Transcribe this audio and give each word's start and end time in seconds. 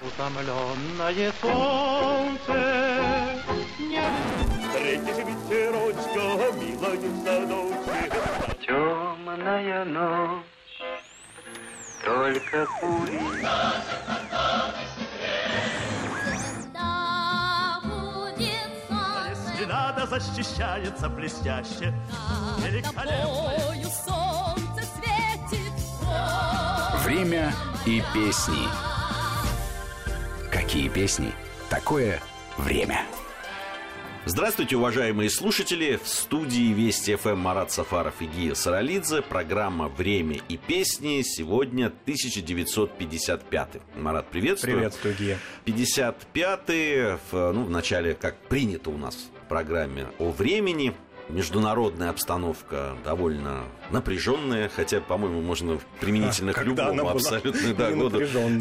Утомленное 0.00 1.32
солнце 1.40 2.54
не... 3.78 4.02
Встретишь 4.60 5.22
ветерочка, 5.24 6.24
милая 6.58 6.98
в 6.98 7.24
садочке. 7.24 7.98
Темная 8.66 9.84
ночь, 9.84 10.82
только 12.04 12.66
кури. 12.80 13.20
Если 19.56 19.64
надо, 19.64 20.06
защищается 20.06 21.08
блестяще. 21.08 21.94
Великолепно. 22.58 23.52
Время 27.04 27.52
и 27.84 28.02
песни. 28.12 28.93
Какие 30.74 30.88
песни? 30.88 31.30
Такое 31.70 32.20
время. 32.58 33.06
Здравствуйте, 34.24 34.74
уважаемые 34.74 35.30
слушатели! 35.30 36.00
В 36.02 36.08
студии 36.08 36.72
Вести 36.72 37.14
ФМ 37.14 37.38
Марат 37.38 37.70
Сафаров 37.70 38.14
и 38.18 38.24
Гия 38.24 38.54
Саралидзе. 38.54 39.22
Программа 39.22 39.86
«Время 39.86 40.40
и 40.48 40.56
песни». 40.56 41.22
Сегодня 41.22 41.86
1955. 41.86 43.68
Марат, 43.94 44.26
приветствую. 44.26 44.78
Приветствую, 44.78 45.14
Гия. 45.16 45.38
55-й, 45.64 47.18
в, 47.30 47.52
ну, 47.52 47.62
в 47.62 47.70
начале, 47.70 48.14
как 48.14 48.36
принято 48.48 48.90
у 48.90 48.98
нас 48.98 49.14
в 49.14 49.48
программе 49.48 50.08
о 50.18 50.32
времени. 50.32 50.92
Международная 51.28 52.10
обстановка 52.10 52.96
довольно 53.04 53.62
напряженная, 53.92 54.68
хотя, 54.68 55.00
по-моему, 55.00 55.40
можно 55.40 55.78
применительно 56.00 56.50
А, 56.50 56.54
к 56.54 56.64
любому 56.64 57.08
абсолютно 57.08 57.74
да, 57.74 57.92
году 57.92 58.20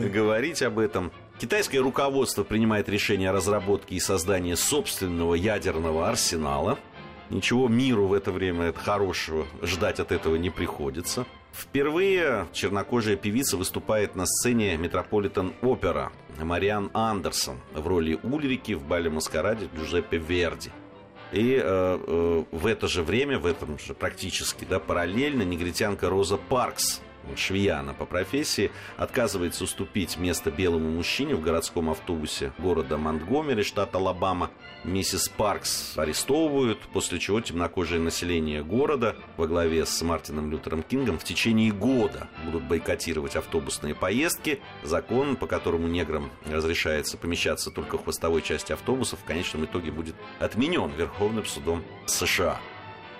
говорить 0.09 0.61
об 0.61 0.77
этом. 0.77 1.11
Китайское 1.39 1.81
руководство 1.81 2.43
принимает 2.43 2.87
решение 2.87 3.29
о 3.29 3.33
разработке 3.33 3.95
и 3.95 3.99
создании 3.99 4.53
собственного 4.53 5.33
ядерного 5.33 6.07
арсенала. 6.07 6.77
Ничего 7.29 7.67
миру 7.67 8.07
в 8.07 8.13
это 8.13 8.31
время 8.31 8.71
хорошего 8.73 9.47
ждать 9.61 9.99
от 9.99 10.11
этого 10.11 10.35
не 10.35 10.49
приходится. 10.49 11.25
Впервые 11.51 12.47
чернокожая 12.51 13.15
певица 13.15 13.57
выступает 13.57 14.15
на 14.15 14.25
сцене 14.25 14.75
Метрополитен 14.77 15.53
Опера 15.61 16.11
Мариан 16.39 16.89
Андерсон 16.93 17.57
в 17.73 17.87
роли 17.87 18.19
Ульрики 18.23 18.73
в 18.73 18.83
бале 18.85 19.09
маскараде 19.09 19.69
Джузеппе 19.75 20.17
Верди. 20.17 20.71
И 21.31 21.55
э, 21.55 21.61
э, 21.63 22.43
в 22.51 22.67
это 22.67 22.87
же 22.87 23.01
время, 23.03 23.39
в 23.39 23.47
этом 23.47 23.79
же 23.79 23.95
практически 23.95 24.65
да, 24.65 24.79
параллельно, 24.79 25.41
негритянка 25.41 26.09
Роза 26.09 26.37
Паркс, 26.37 27.01
швея 27.35 27.79
она 27.79 27.93
по 27.93 28.05
профессии, 28.05 28.71
отказывается 28.97 29.63
уступить 29.63 30.17
место 30.17 30.51
белому 30.51 30.89
мужчине 30.89 31.35
в 31.35 31.41
городском 31.41 31.89
автобусе 31.89 32.53
города 32.57 32.97
Монтгомери, 32.97 33.63
штат 33.63 33.95
Алабама. 33.95 34.51
Миссис 34.83 35.29
Паркс 35.29 35.97
арестовывают, 35.97 36.79
после 36.93 37.19
чего 37.19 37.39
темнокожее 37.39 38.01
население 38.01 38.63
города 38.63 39.15
во 39.37 39.47
главе 39.47 39.85
с 39.85 40.01
Мартином 40.01 40.51
Лютером 40.51 40.83
Кингом 40.83 41.17
в 41.17 41.23
течение 41.23 41.71
года 41.71 42.27
будут 42.45 42.63
бойкотировать 42.63 43.35
автобусные 43.35 43.95
поездки. 43.95 44.59
Закон, 44.83 45.35
по 45.35 45.47
которому 45.47 45.87
неграм 45.87 46.31
разрешается 46.45 47.17
помещаться 47.17 47.71
только 47.71 47.97
в 47.97 48.03
хвостовой 48.03 48.41
части 48.41 48.73
автобусов, 48.73 49.19
в 49.19 49.25
конечном 49.25 49.65
итоге 49.65 49.91
будет 49.91 50.15
отменен 50.39 50.91
Верховным 50.91 51.45
судом 51.45 51.83
США. 52.05 52.59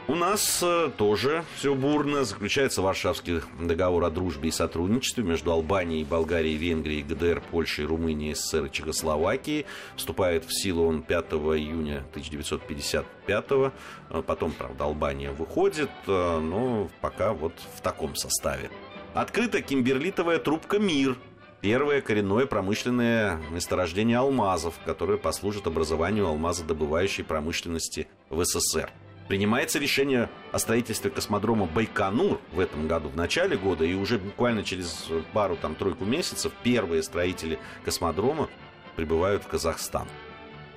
У 0.07 0.15
нас 0.15 0.59
э, 0.61 0.91
тоже 0.97 1.45
все 1.55 1.73
бурно. 1.73 2.25
Заключается 2.25 2.81
Варшавский 2.81 3.41
договор 3.59 4.03
о 4.03 4.09
дружбе 4.09 4.49
и 4.49 4.51
сотрудничестве 4.51 5.23
между 5.23 5.51
Албанией, 5.51 6.03
Болгарией, 6.03 6.57
Венгрией, 6.57 7.03
ГДР, 7.03 7.41
Польшей, 7.51 7.85
Румынией, 7.85 8.35
СССР 8.35 8.65
и 8.65 8.71
Чехословакией. 8.71 9.65
Вступает 9.95 10.43
в 10.43 10.53
силу 10.53 10.87
он 10.87 11.03
5 11.03 11.25
июня 11.31 11.99
1955 12.11 13.71
Э, 14.09 14.21
Потом, 14.25 14.51
правда, 14.51 14.85
Албания 14.85 15.31
выходит, 15.31 15.89
э, 16.07 16.39
но 16.39 16.89
пока 17.01 17.33
вот 17.33 17.53
в 17.75 17.81
таком 17.81 18.15
составе. 18.15 18.69
Открыта 19.13 19.61
кимберлитовая 19.61 20.39
трубка 20.39 20.79
«Мир», 20.79 21.17
Первое 21.61 22.01
коренное 22.01 22.45
промышленное 22.45 23.41
месторождение 23.49 24.17
алмазов, 24.17 24.73
которое 24.83 25.17
послужит 25.17 25.65
образованию 25.65 26.27
алмазодобывающей 26.27 27.23
промышленности 27.23 28.09
в 28.29 28.43
СССР. 28.43 28.91
Принимается 29.27 29.79
решение 29.79 30.29
о 30.51 30.59
строительстве 30.59 31.09
космодрома 31.09 31.65
Байконур 31.65 32.41
в 32.51 32.59
этом 32.59 32.87
году, 32.87 33.09
в 33.09 33.15
начале 33.15 33.55
года, 33.55 33.85
и 33.85 33.93
уже 33.93 34.17
буквально 34.17 34.63
через 34.63 35.07
пару, 35.31 35.55
там, 35.55 35.75
тройку 35.75 36.03
месяцев 36.03 36.51
первые 36.63 37.03
строители 37.03 37.57
космодрома 37.85 38.49
прибывают 38.95 39.43
в 39.43 39.47
Казахстан. 39.47 40.07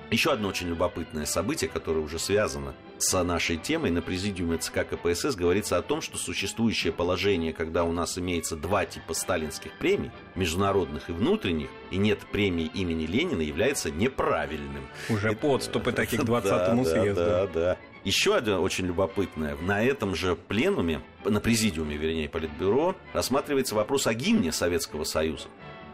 Еще 0.09 0.31
одно 0.31 0.47
очень 0.47 0.69
любопытное 0.69 1.25
событие, 1.25 1.69
которое 1.69 1.99
уже 1.99 2.17
связано 2.17 2.73
с 2.97 3.23
нашей 3.23 3.57
темой. 3.57 3.91
На 3.91 4.01
президиуме 4.01 4.57
ЦК 4.57 4.87
КПСС 4.87 5.35
говорится 5.35 5.77
о 5.77 5.81
том, 5.81 6.01
что 6.01 6.17
существующее 6.17 6.93
положение, 6.93 7.51
когда 7.51 7.83
у 7.83 7.91
нас 7.91 8.17
имеется 8.17 8.55
два 8.55 8.85
типа 8.85 9.13
сталинских 9.13 9.77
премий, 9.79 10.11
международных 10.35 11.09
и 11.09 11.11
внутренних, 11.11 11.67
и 11.91 11.97
нет 11.97 12.19
премии 12.31 12.71
имени 12.73 13.05
Ленина, 13.05 13.41
является 13.41 13.91
неправильным. 13.91 14.87
Уже 15.09 15.33
подступы 15.33 15.91
такие 15.91 16.21
к 16.21 16.25
Да, 16.25 16.39
20-му 16.39 16.83
да, 16.85 16.89
съезду. 16.89 17.25
Да, 17.25 17.47
да. 17.47 17.77
Еще 18.07 18.37
одно 18.37 18.61
очень 18.61 18.85
любопытное. 18.85 19.57
На 19.57 19.83
этом 19.83 20.15
же 20.15 20.37
пленуме, 20.37 21.01
на 21.25 21.41
президиуме, 21.41 21.97
вернее, 21.97 22.29
Политбюро, 22.29 22.95
рассматривается 23.11 23.75
вопрос 23.75 24.07
о 24.07 24.13
гимне 24.13 24.53
Советского 24.53 25.03
Союза. 25.03 25.49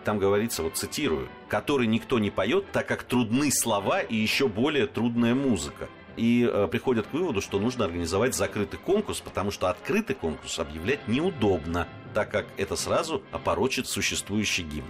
Там 0.06 0.20
говорится, 0.20 0.62
вот 0.62 0.78
цитирую, 0.78 1.28
который 1.50 1.88
никто 1.88 2.20
не 2.20 2.30
поет, 2.30 2.72
так 2.72 2.88
как 2.88 3.02
трудны 3.02 3.50
слова 3.52 4.02
и 4.02 4.16
еще 4.16 4.48
более 4.48 4.86
трудная 4.86 5.34
музыка. 5.34 5.90
И 6.16 6.48
э, 6.48 6.68
приходят 6.68 7.08
к 7.08 7.14
выводу, 7.14 7.42
что 7.42 7.58
нужно 7.58 7.86
организовать 7.86 8.36
закрытый 8.36 8.78
конкурс, 8.78 9.20
потому 9.20 9.50
что 9.50 9.72
открытый 9.72 10.16
конкурс 10.16 10.60
объявлять 10.60 11.08
неудобно, 11.08 11.88
так 12.14 12.30
как 12.30 12.46
это 12.58 12.76
сразу 12.76 13.24
опорочит 13.32 13.88
существующий 13.88 14.62
гимн. 14.62 14.86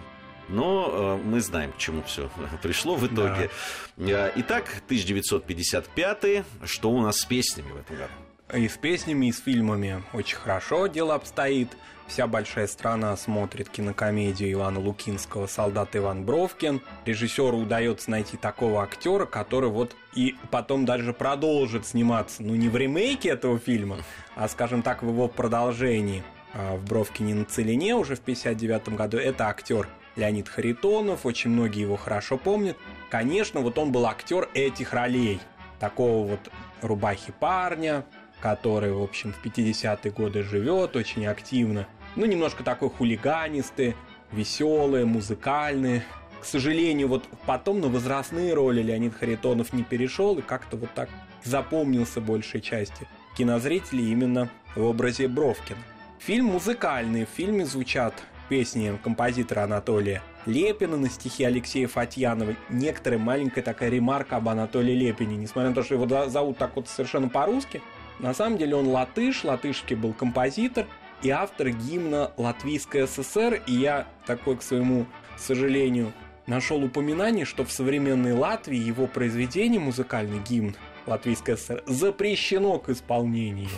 Но 0.50 1.20
э, 1.22 1.26
мы 1.26 1.42
знаем, 1.42 1.72
к 1.72 1.78
чему 1.78 2.04
все 2.04 2.30
пришло 2.62 2.96
в 2.96 3.06
итоге. 3.08 3.50
Э, 3.98 4.32
Итак, 4.36 4.82
1955 4.86 6.44
что 6.66 6.92
у 6.92 7.02
нас 7.02 7.18
с 7.18 7.26
песнями 7.26 7.72
в 7.72 7.78
этом 7.78 7.98
году? 7.98 8.14
И 8.54 8.68
с 8.68 8.78
песнями, 8.78 9.28
и 9.28 9.32
с 9.32 9.40
фильмами 9.40 10.04
очень 10.14 10.38
хорошо 10.38 10.88
дело 10.88 11.16
обстоит. 11.16 11.70
Вся 12.08 12.28
большая 12.28 12.68
страна 12.68 13.16
смотрит 13.16 13.70
кинокомедию 13.70 14.52
Ивана 14.52 14.80
Лукинского 14.80 15.48
«Солдат 15.48 15.96
Иван 15.96 16.26
Бровкин». 16.26 16.82
Режиссеру 17.06 17.58
удается 17.58 18.12
найти 18.12 18.38
такого 18.38 18.84
актера, 18.84 19.26
который 19.26 19.70
вот 19.70 19.96
и 20.14 20.36
потом 20.52 20.86
даже 20.86 21.14
продолжит 21.14 21.88
сниматься, 21.88 22.44
ну 22.44 22.56
не 22.56 22.70
в 22.70 22.76
ремейке 22.76 23.30
этого 23.30 23.58
фильма, 23.58 23.98
а, 24.36 24.48
скажем 24.48 24.84
так, 24.84 25.02
в 25.02 25.08
его 25.08 25.28
продолжении 25.28 26.24
а, 26.54 26.76
в 26.76 26.86
Бровкине 26.86 27.34
на 27.34 27.46
целине 27.46 27.96
уже 27.96 28.16
в 28.16 28.20
59 28.20 28.90
году. 28.90 29.18
Это 29.18 29.48
актер 29.48 29.88
Леонид 30.16 30.48
Харитонов, 30.48 31.26
очень 31.26 31.50
многие 31.50 31.82
его 31.82 31.98
хорошо 31.98 32.38
помнят. 32.38 32.78
Конечно, 33.10 33.62
вот 33.62 33.78
он 33.78 33.92
был 33.92 34.06
актер 34.06 34.50
этих 34.54 34.94
ролей. 34.94 35.40
Такого 35.80 36.28
вот 36.28 36.40
рубахи 36.82 37.34
парня, 37.40 38.06
который, 38.40 38.94
в 38.94 39.02
общем, 39.02 39.34
в 39.34 39.46
50-е 39.46 40.12
годы 40.12 40.44
живет 40.44 40.96
очень 40.96 41.26
активно. 41.26 41.88
Ну, 42.16 42.26
немножко 42.26 42.64
такой 42.64 42.90
хулиганистый, 42.90 43.96
веселый, 44.32 45.06
музыкальный. 45.06 46.04
К 46.42 46.46
сожалению, 46.46 47.08
вот 47.08 47.24
потом 47.46 47.80
на 47.80 47.88
возрастные 47.88 48.54
роли 48.54 48.82
Леонид 48.82 49.16
Харитонов 49.16 49.74
не 49.74 49.84
перешел 49.84 50.38
и 50.38 50.42
как-то 50.42 50.78
вот 50.78 50.94
так 50.94 51.10
запомнился 51.44 52.22
большей 52.22 52.62
части 52.62 53.08
кинозрителей 53.38 54.12
именно 54.12 54.50
в 54.76 54.84
образе 54.84 55.28
Бровкина. 55.28 55.80
Фильм 56.20 56.46
музыкальный, 56.46 57.26
в 57.26 57.30
фильме 57.30 57.66
звучат 57.66 58.14
песни 58.50 58.98
композитора 59.04 59.62
Анатолия 59.64 60.22
Лепина 60.46 60.98
на 60.98 61.10
стихи 61.10 61.44
Алексея 61.44 61.88
Фатьянова. 61.88 62.56
Некоторая 62.70 63.20
маленькая 63.20 63.62
такая 63.62 63.90
ремарка 63.90 64.38
об 64.38 64.50
Анатолии 64.50 64.94
Лепине. 64.94 65.38
Несмотря 65.38 65.70
на 65.70 65.76
то, 65.76 65.84
что 65.84 65.96
его 65.96 66.08
зовут 66.28 66.58
так 66.58 66.76
вот 66.76 66.88
совершенно 66.88 67.30
по-русски, 67.30 67.82
на 68.20 68.34
самом 68.34 68.58
деле 68.58 68.76
он 68.76 68.88
латыш, 68.88 69.44
латышский 69.44 69.96
был 69.96 70.14
композитор 70.14 70.86
и 71.22 71.30
автор 71.30 71.70
гимна 71.70 72.32
Латвийской 72.38 73.08
ССР. 73.08 73.62
И 73.66 73.74
я 73.74 74.08
такой, 74.26 74.58
к 74.58 74.62
своему 74.62 75.06
сожалению, 75.38 76.14
нашел 76.46 76.84
упоминание, 76.84 77.46
что 77.46 77.64
в 77.64 77.72
современной 77.72 78.34
Латвии 78.34 78.78
его 78.78 79.08
произведение, 79.08 79.80
музыкальный 79.80 80.40
гимн 80.40 80.76
Латвийской 81.06 81.58
ССР, 81.58 81.84
запрещено 81.88 82.80
к 82.80 82.90
исполнению 82.90 83.70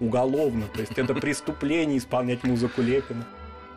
уголовно. 0.00 0.66
То 0.74 0.80
есть 0.80 0.98
это 0.98 1.14
преступление 1.14 1.98
исполнять 1.98 2.42
музыку 2.42 2.82
Лепина 2.82 3.26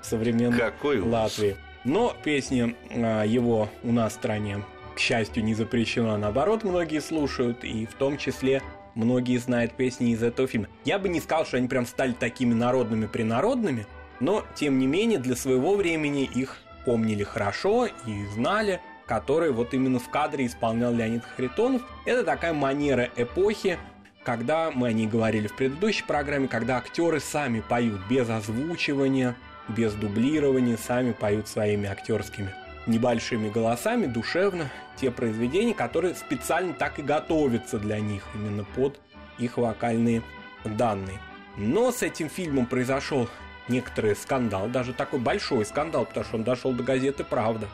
современной 0.07 0.57
Какой. 0.57 1.00
Латвии. 1.00 1.57
Но 1.83 2.15
песни 2.24 2.75
а, 2.92 3.24
его 3.24 3.69
у 3.83 3.92
нас 3.92 4.13
в 4.13 4.15
стране, 4.15 4.63
к 4.95 5.00
счастью, 5.00 5.44
не 5.44 5.54
запрещено, 5.54 6.18
наоборот, 6.18 6.63
многие 6.63 7.00
слушают, 7.00 7.63
и 7.63 7.86
в 7.86 7.94
том 7.94 8.18
числе 8.18 8.62
многие 8.95 9.38
знают 9.38 9.74
песни 9.74 10.12
из 10.12 10.24
этого 10.24 10.48
фильма. 10.48 10.68
Я 10.83 11.00
бы 11.00 11.07
не 11.07 11.21
сказал, 11.21 11.45
что 11.45 11.57
они 11.57 11.68
прям 11.68 11.86
стали 11.86 12.13
такими 12.13 12.54
народными-принародными, 12.54 13.86
но, 14.19 14.44
тем 14.56 14.80
не 14.80 14.88
менее, 14.88 15.19
для 15.19 15.36
своего 15.36 15.75
времени 15.75 16.24
их 16.24 16.57
помнили 16.86 17.24
хорошо 17.24 17.86
и 17.86 18.25
знали, 18.33 18.81
который 19.06 19.51
вот 19.51 19.74
именно 19.74 20.00
в 20.00 20.09
кадре 20.09 20.45
исполнял 20.45 20.94
Леонид 20.94 21.24
Харитонов. 21.36 21.81
Это 22.06 22.24
такая 22.24 22.54
манера 22.54 23.09
эпохи, 23.15 23.77
когда, 24.24 24.71
мы 24.71 24.89
о 24.89 24.92
ней 24.92 25.07
говорили 25.07 25.48
в 25.48 25.56
предыдущей 25.56 26.04
программе, 26.04 26.48
когда 26.48 26.77
актеры 26.77 27.19
сами 27.19 27.62
поют 27.62 28.01
без 28.09 28.30
озвучивания, 28.30 29.36
без 29.68 29.94
дублирования, 29.94 30.78
сами 30.78 31.12
поют 31.12 31.48
своими 31.48 31.88
актерскими 31.88 32.54
небольшими 32.88 33.50
голосами, 33.50 34.06
душевно, 34.06 34.69
те 34.96 35.12
произведения, 35.12 35.74
которые 35.74 36.16
специально 36.16 36.74
так 36.74 37.00
и 37.00 37.04
готовятся 37.04 37.78
для 37.78 38.00
них, 38.00 38.24
именно 38.34 38.64
под 38.64 39.00
их 39.38 39.58
вокальные 39.58 40.24
данные. 40.64 41.19
Но 41.58 41.92
с 41.92 42.02
этим 42.02 42.30
фильмом 42.30 42.66
произошел 42.66 43.30
некоторый 43.68 44.16
скандал, 44.16 44.68
даже 44.68 44.94
такой 44.94 45.19
большой 45.19 45.66
скандал, 45.66 46.06
потому 46.06 46.25
что 46.25 46.38
он 46.38 46.44
дошел 46.44 46.72
до 46.72 46.84
газеты 46.84 47.24
«Правда». 47.24 47.68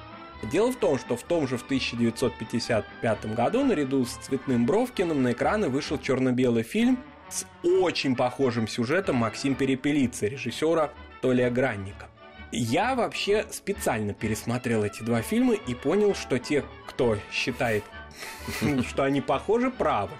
Дело 0.51 0.73
в 0.73 0.75
том, 0.75 0.99
что 0.99 1.15
в 1.15 1.23
том 1.23 1.47
же 1.47 1.57
в 1.57 1.63
1955 1.63 3.33
году 3.33 3.63
наряду 3.63 4.05
с 4.05 4.11
Цветным 4.15 4.65
Бровкиным 4.65 5.23
на 5.23 5.31
экраны 5.31 5.69
вышел 5.69 5.97
черно-белый 5.97 6.63
фильм 6.63 6.99
с 7.29 7.45
очень 7.63 8.17
похожим 8.17 8.67
сюжетом 8.67 9.17
Максим 9.17 9.55
Перепелицы, 9.55 10.27
режиссера 10.27 10.91
Толия 11.23 11.49
Гранника. 11.49 12.07
Я 12.51 12.95
вообще 12.95 13.45
специально 13.49 14.13
пересмотрел 14.13 14.83
эти 14.83 15.03
два 15.03 15.21
фильма 15.21 15.53
и 15.53 15.73
понял, 15.73 16.15
что 16.15 16.37
те, 16.37 16.65
кто 16.85 17.17
считает, 17.31 17.85
что 18.89 19.05
они 19.05 19.21
похожи, 19.21 19.71
правы. 19.71 20.11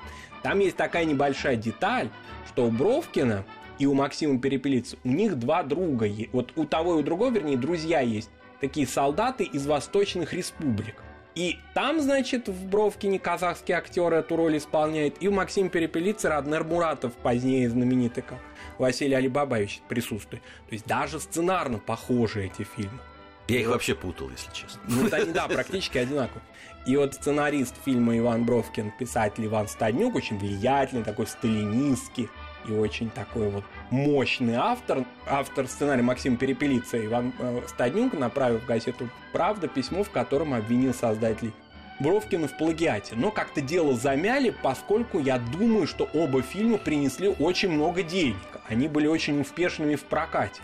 Там 0.43 0.59
есть 0.59 0.77
такая 0.77 1.03
небольшая 1.03 1.57
деталь, 1.57 2.09
что 2.47 2.65
у 2.65 2.71
Бровкина 2.71 3.43
и 3.79 3.85
у 3.85 3.93
Максима 3.93 4.39
Перепелицы 4.39 4.97
у 5.03 5.09
них 5.09 5.37
два 5.37 5.63
друга. 5.63 6.07
Вот 6.31 6.53
у 6.55 6.63
того 6.63 6.93
и 6.93 7.01
у 7.01 7.03
другого, 7.03 7.31
вернее, 7.31 7.57
друзья 7.57 7.99
есть 7.99 8.29
такие 8.61 8.87
солдаты 8.87 9.43
из 9.43 9.67
восточных 9.67 10.33
республик. 10.33 11.03
И 11.35 11.59
там, 11.73 11.99
значит, 11.99 12.47
в 12.47 12.69
Бровкине 12.69 13.19
казахский 13.19 13.73
актер 13.73 14.13
эту 14.13 14.37
роль 14.37 14.55
исполняет, 14.55 15.21
и 15.21 15.27
у 15.27 15.33
Максима 15.33 15.67
Перепелицы 15.67 16.29
Раднер 16.29 16.63
Муратов, 16.63 17.11
позднее 17.15 17.69
знаменитый 17.69 18.23
как 18.23 18.39
Василий 18.79 19.15
Алибабаевич 19.15 19.81
присутствует. 19.87 20.43
То 20.67 20.73
есть 20.73 20.85
даже 20.85 21.19
сценарно 21.19 21.79
похожи 21.79 22.45
эти 22.45 22.63
фильмы. 22.63 22.99
Я 23.47 23.59
их 23.59 23.67
вообще 23.67 23.93
путал, 23.93 24.29
если 24.29 24.51
честно. 24.53 24.81
Ну, 24.87 25.09
они, 25.11 25.31
да, 25.33 25.47
практически 25.47 25.97
одинаковые. 25.97 26.43
И 26.85 26.95
вот 26.95 27.13
сценарист 27.13 27.75
фильма 27.83 28.17
Иван 28.17 28.45
Бровкин, 28.45 28.91
писатель 28.97 29.45
Иван 29.45 29.67
Стаднюк, 29.67 30.15
очень 30.15 30.37
влиятельный, 30.37 31.03
такой 31.03 31.27
сталинистский, 31.27 32.29
и 32.67 32.71
очень 32.71 33.09
такой 33.09 33.49
вот 33.49 33.63
мощный 33.89 34.55
автор. 34.55 35.05
Автор 35.27 35.67
сценария 35.67 36.03
Максим 36.03 36.37
Перепелица 36.37 37.03
Иван 37.05 37.33
э, 37.39 37.61
Стаднюк 37.67 38.13
направил 38.13 38.59
в 38.59 38.65
газету 38.65 39.09
«Правда» 39.33 39.67
письмо, 39.67 40.03
в 40.03 40.09
котором 40.09 40.53
обвинил 40.53 40.93
создателей 40.93 41.53
Бровкина 41.99 42.47
в 42.47 42.57
плагиате. 42.57 43.15
Но 43.15 43.31
как-то 43.31 43.61
дело 43.61 43.95
замяли, 43.95 44.53
поскольку 44.61 45.19
я 45.19 45.39
думаю, 45.39 45.87
что 45.87 46.09
оба 46.13 46.41
фильма 46.41 46.77
принесли 46.77 47.27
очень 47.27 47.71
много 47.71 48.03
денег. 48.03 48.37
Они 48.67 48.87
были 48.87 49.07
очень 49.07 49.39
успешными 49.41 49.95
в 49.95 50.03
прокате. 50.03 50.61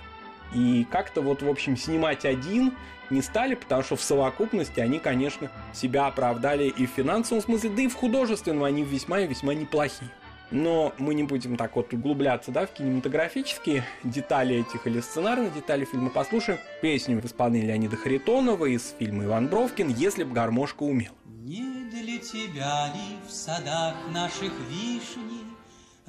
И 0.53 0.85
как-то 0.89 1.21
вот, 1.21 1.41
в 1.41 1.49
общем, 1.49 1.77
снимать 1.77 2.25
один 2.25 2.73
не 3.09 3.21
стали, 3.21 3.55
потому 3.55 3.83
что 3.83 3.95
в 3.95 4.01
совокупности 4.01 4.79
они, 4.79 4.99
конечно, 4.99 5.49
себя 5.73 6.07
оправдали 6.07 6.65
и 6.65 6.85
в 6.85 6.89
финансовом 6.91 7.43
смысле, 7.43 7.69
да 7.71 7.81
и 7.83 7.87
в 7.87 7.95
художественном 7.95 8.63
они 8.63 8.83
весьма 8.83 9.21
и 9.21 9.27
весьма 9.27 9.53
неплохие. 9.53 10.09
Но 10.51 10.93
мы 10.97 11.13
не 11.13 11.23
будем 11.23 11.57
так 11.57 11.75
вот 11.75 11.93
углубляться 11.93 12.51
да, 12.51 12.65
в 12.65 12.71
кинематографические 12.71 13.85
детали 14.03 14.55
этих 14.55 14.87
или 14.87 14.99
сценарные 14.99 15.51
детали 15.51 15.85
фильма. 15.85 16.09
Послушаем 16.09 16.59
песню 16.81 17.21
в 17.21 17.25
исполнении 17.25 17.67
Леонида 17.67 17.97
Харитонова 17.97 18.65
из 18.65 18.95
фильма 18.97 19.25
«Иван 19.25 19.47
Бровкин» 19.47 19.89
«Если 19.89 20.23
б 20.23 20.33
гармошка 20.33 20.83
умел». 20.83 21.11
Не 21.25 21.89
для 21.91 22.17
тебя 22.17 22.91
ли 22.93 23.17
в 23.27 23.31
садах 23.31 23.95
наших 24.11 24.51
вишни 24.69 25.48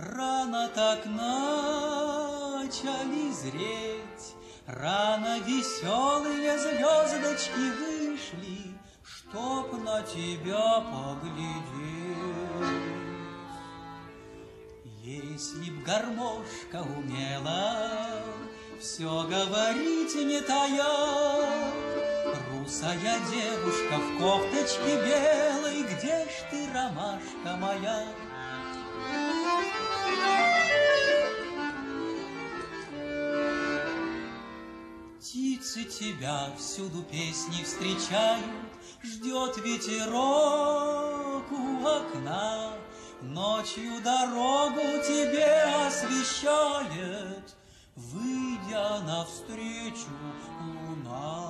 Рано 0.09 0.69
так 0.75 1.05
начали 1.05 2.01
зреть, 3.33 4.35
Рано 4.67 5.41
веселые 5.41 6.59
звездочки 6.59 7.71
вышли, 7.79 8.79
Чтоб 9.05 9.73
на 9.85 10.03
тебя 10.03 10.81
поглядеть. 10.81 11.61
Если 15.03 15.71
б 15.71 15.83
гармошка 15.85 16.83
умела 16.97 18.23
Все 18.81 19.27
говорить 19.29 20.15
не 20.15 20.41
тая, 20.41 21.61
Русая 22.51 23.19
девушка 23.31 23.99
в 23.99 24.19
кофточке 24.19 24.97
белой, 25.05 25.83
Где 25.83 26.25
ж 26.25 26.31
ты, 26.51 26.69
ромашка 26.73 27.57
моя? 27.59 28.07
Птицы 35.21 35.85
тебя 35.85 36.51
всюду 36.59 37.03
песни 37.03 37.63
встречают, 37.63 38.45
Ждет 39.03 39.57
ветерок 39.59 41.45
у 41.53 41.87
окна, 41.87 42.73
Ночью 43.23 44.01
дорогу 44.03 44.81
тебе 45.07 45.63
освещает, 45.87 47.55
Выйдя 47.95 49.01
навстречу 49.07 50.09
луна. 50.61 51.50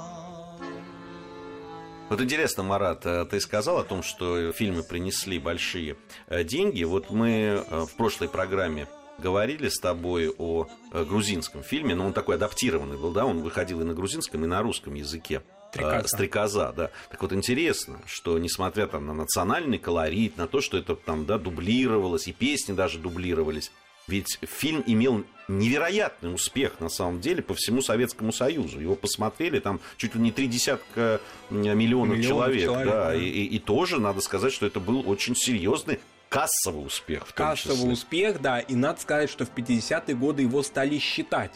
Вот 2.10 2.20
интересно, 2.20 2.64
Марат, 2.64 3.06
э, 3.06 3.24
ты 3.24 3.38
сказал 3.38 3.78
о 3.78 3.84
том, 3.84 4.02
что 4.02 4.50
фильмы 4.50 4.82
принесли 4.82 5.38
большие 5.38 5.96
э, 6.26 6.42
деньги. 6.42 6.82
Вот 6.82 7.10
мы 7.10 7.30
э, 7.30 7.84
в 7.86 7.94
прошлой 7.94 8.28
программе 8.28 8.88
говорили 9.18 9.68
с 9.68 9.78
тобой 9.78 10.28
о 10.36 10.66
грузинском 10.92 11.62
фильме, 11.62 11.94
но 11.94 12.06
он 12.06 12.12
такой 12.12 12.34
адаптированный 12.34 12.96
был, 12.96 13.12
да, 13.12 13.26
он 13.26 13.42
выходил 13.42 13.80
и 13.82 13.84
на 13.84 13.94
грузинском, 13.94 14.42
и 14.44 14.48
на 14.48 14.60
русском 14.60 14.94
языке. 14.94 15.42
Стрекоза. 15.70 16.08
Стрекоза, 16.08 16.72
да. 16.76 16.90
Так 17.10 17.22
вот 17.22 17.32
интересно, 17.32 18.00
что 18.06 18.36
несмотря 18.40 18.88
там 18.88 19.06
на 19.06 19.14
национальный 19.14 19.78
колорит, 19.78 20.36
на 20.36 20.48
то, 20.48 20.60
что 20.60 20.78
это 20.78 20.96
там, 20.96 21.26
да, 21.26 21.38
дублировалось, 21.38 22.26
и 22.26 22.32
песни 22.32 22.72
даже 22.72 22.98
дублировались, 22.98 23.70
ведь 24.10 24.38
фильм 24.42 24.82
имел 24.86 25.24
невероятный 25.48 26.34
успех, 26.34 26.78
на 26.80 26.88
самом 26.88 27.20
деле, 27.20 27.42
по 27.42 27.54
всему 27.54 27.80
Советскому 27.82 28.32
Союзу. 28.32 28.80
Его 28.80 28.94
посмотрели 28.96 29.58
там 29.60 29.80
чуть 29.96 30.14
ли 30.14 30.20
не 30.20 30.30
три 30.32 30.46
десятка 30.48 31.20
миллионов 31.50 32.16
Миллионов 32.18 32.22
человек. 32.26 32.64
человек, 32.64 32.86
да, 32.92 33.04
да. 33.10 33.14
И, 33.14 33.24
и- 33.24 33.46
и 33.56 33.58
тоже 33.58 34.00
надо 34.00 34.20
сказать, 34.20 34.52
что 34.52 34.66
это 34.66 34.80
был 34.80 35.08
очень 35.08 35.34
серьезный 35.34 35.98
кассовый 36.28 36.86
успех. 36.86 37.26
В 37.26 37.32
том 37.32 37.46
Кассовый 37.48 37.76
числе. 37.78 37.92
успех, 37.92 38.40
да, 38.40 38.60
и 38.60 38.74
надо 38.74 39.00
сказать, 39.00 39.30
что 39.30 39.44
в 39.44 39.50
50-е 39.50 40.14
годы 40.14 40.42
его 40.42 40.62
стали 40.62 40.98
считать. 40.98 41.52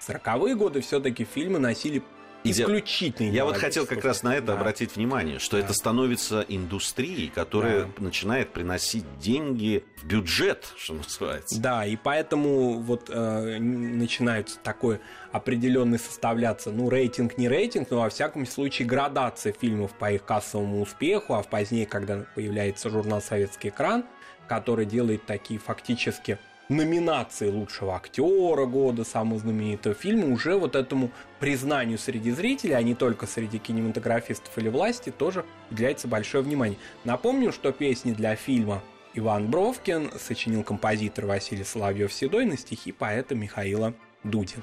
В 0.00 0.08
40-е 0.08 0.54
годы 0.56 0.80
все-таки 0.80 1.24
фильмы 1.24 1.58
носили 1.58 2.02
исключительный 2.50 3.30
Я 3.34 3.44
вот 3.44 3.56
хотел 3.56 3.86
как 3.86 4.04
раз 4.04 4.22
на 4.22 4.34
это 4.36 4.48
Да. 4.48 4.52
обратить 4.54 4.96
внимание, 4.96 5.38
что 5.38 5.56
Да. 5.58 5.64
это 5.64 5.72
становится 5.74 6.44
индустрией, 6.48 7.28
которая 7.28 7.84
Да. 7.84 7.88
начинает 7.98 8.52
приносить 8.52 9.04
деньги 9.18 9.84
в 9.96 10.04
бюджет, 10.06 10.72
что 10.76 10.94
называется. 10.94 11.60
Да, 11.60 11.84
и 11.86 11.96
поэтому 11.96 12.80
вот 12.80 13.10
э, 13.10 13.58
начинается 13.58 14.58
такой 14.62 15.00
определенный 15.32 15.98
составляться, 15.98 16.70
ну, 16.70 16.88
рейтинг 16.88 17.36
не 17.38 17.48
рейтинг, 17.48 17.90
но 17.90 18.00
во 18.00 18.08
всяком 18.08 18.46
случае 18.46 18.88
градация 18.88 19.52
фильмов 19.52 19.92
по 19.92 20.10
их 20.12 20.24
кассовому 20.24 20.80
успеху, 20.80 21.34
а 21.34 21.42
в 21.42 21.48
позднее, 21.48 21.86
когда 21.86 22.24
появляется 22.34 22.90
журнал 22.90 23.20
«Советский 23.20 23.68
экран», 23.68 24.04
который 24.48 24.86
делает 24.86 25.26
такие 25.26 25.60
фактически 25.60 26.38
номинации 26.68 27.48
лучшего 27.48 27.96
актера 27.96 28.66
года, 28.66 29.04
самого 29.04 29.38
знаменитого 29.38 29.94
фильма, 29.94 30.32
уже 30.32 30.56
вот 30.56 30.76
этому 30.76 31.10
признанию 31.40 31.98
среди 31.98 32.30
зрителей, 32.30 32.74
а 32.74 32.82
не 32.82 32.94
только 32.94 33.26
среди 33.26 33.58
кинематографистов 33.58 34.56
или 34.58 34.68
власти, 34.68 35.10
тоже 35.10 35.44
уделяется 35.70 36.08
большое 36.08 36.44
внимание. 36.44 36.78
Напомню, 37.04 37.52
что 37.52 37.72
песни 37.72 38.12
для 38.12 38.36
фильма 38.36 38.82
Иван 39.14 39.50
Бровкин 39.50 40.12
сочинил 40.18 40.62
композитор 40.62 41.26
Василий 41.26 41.64
Соловьев-Седой 41.64 42.44
на 42.44 42.56
стихи 42.56 42.92
поэта 42.92 43.34
Михаила 43.34 43.94
Дудина. 44.22 44.62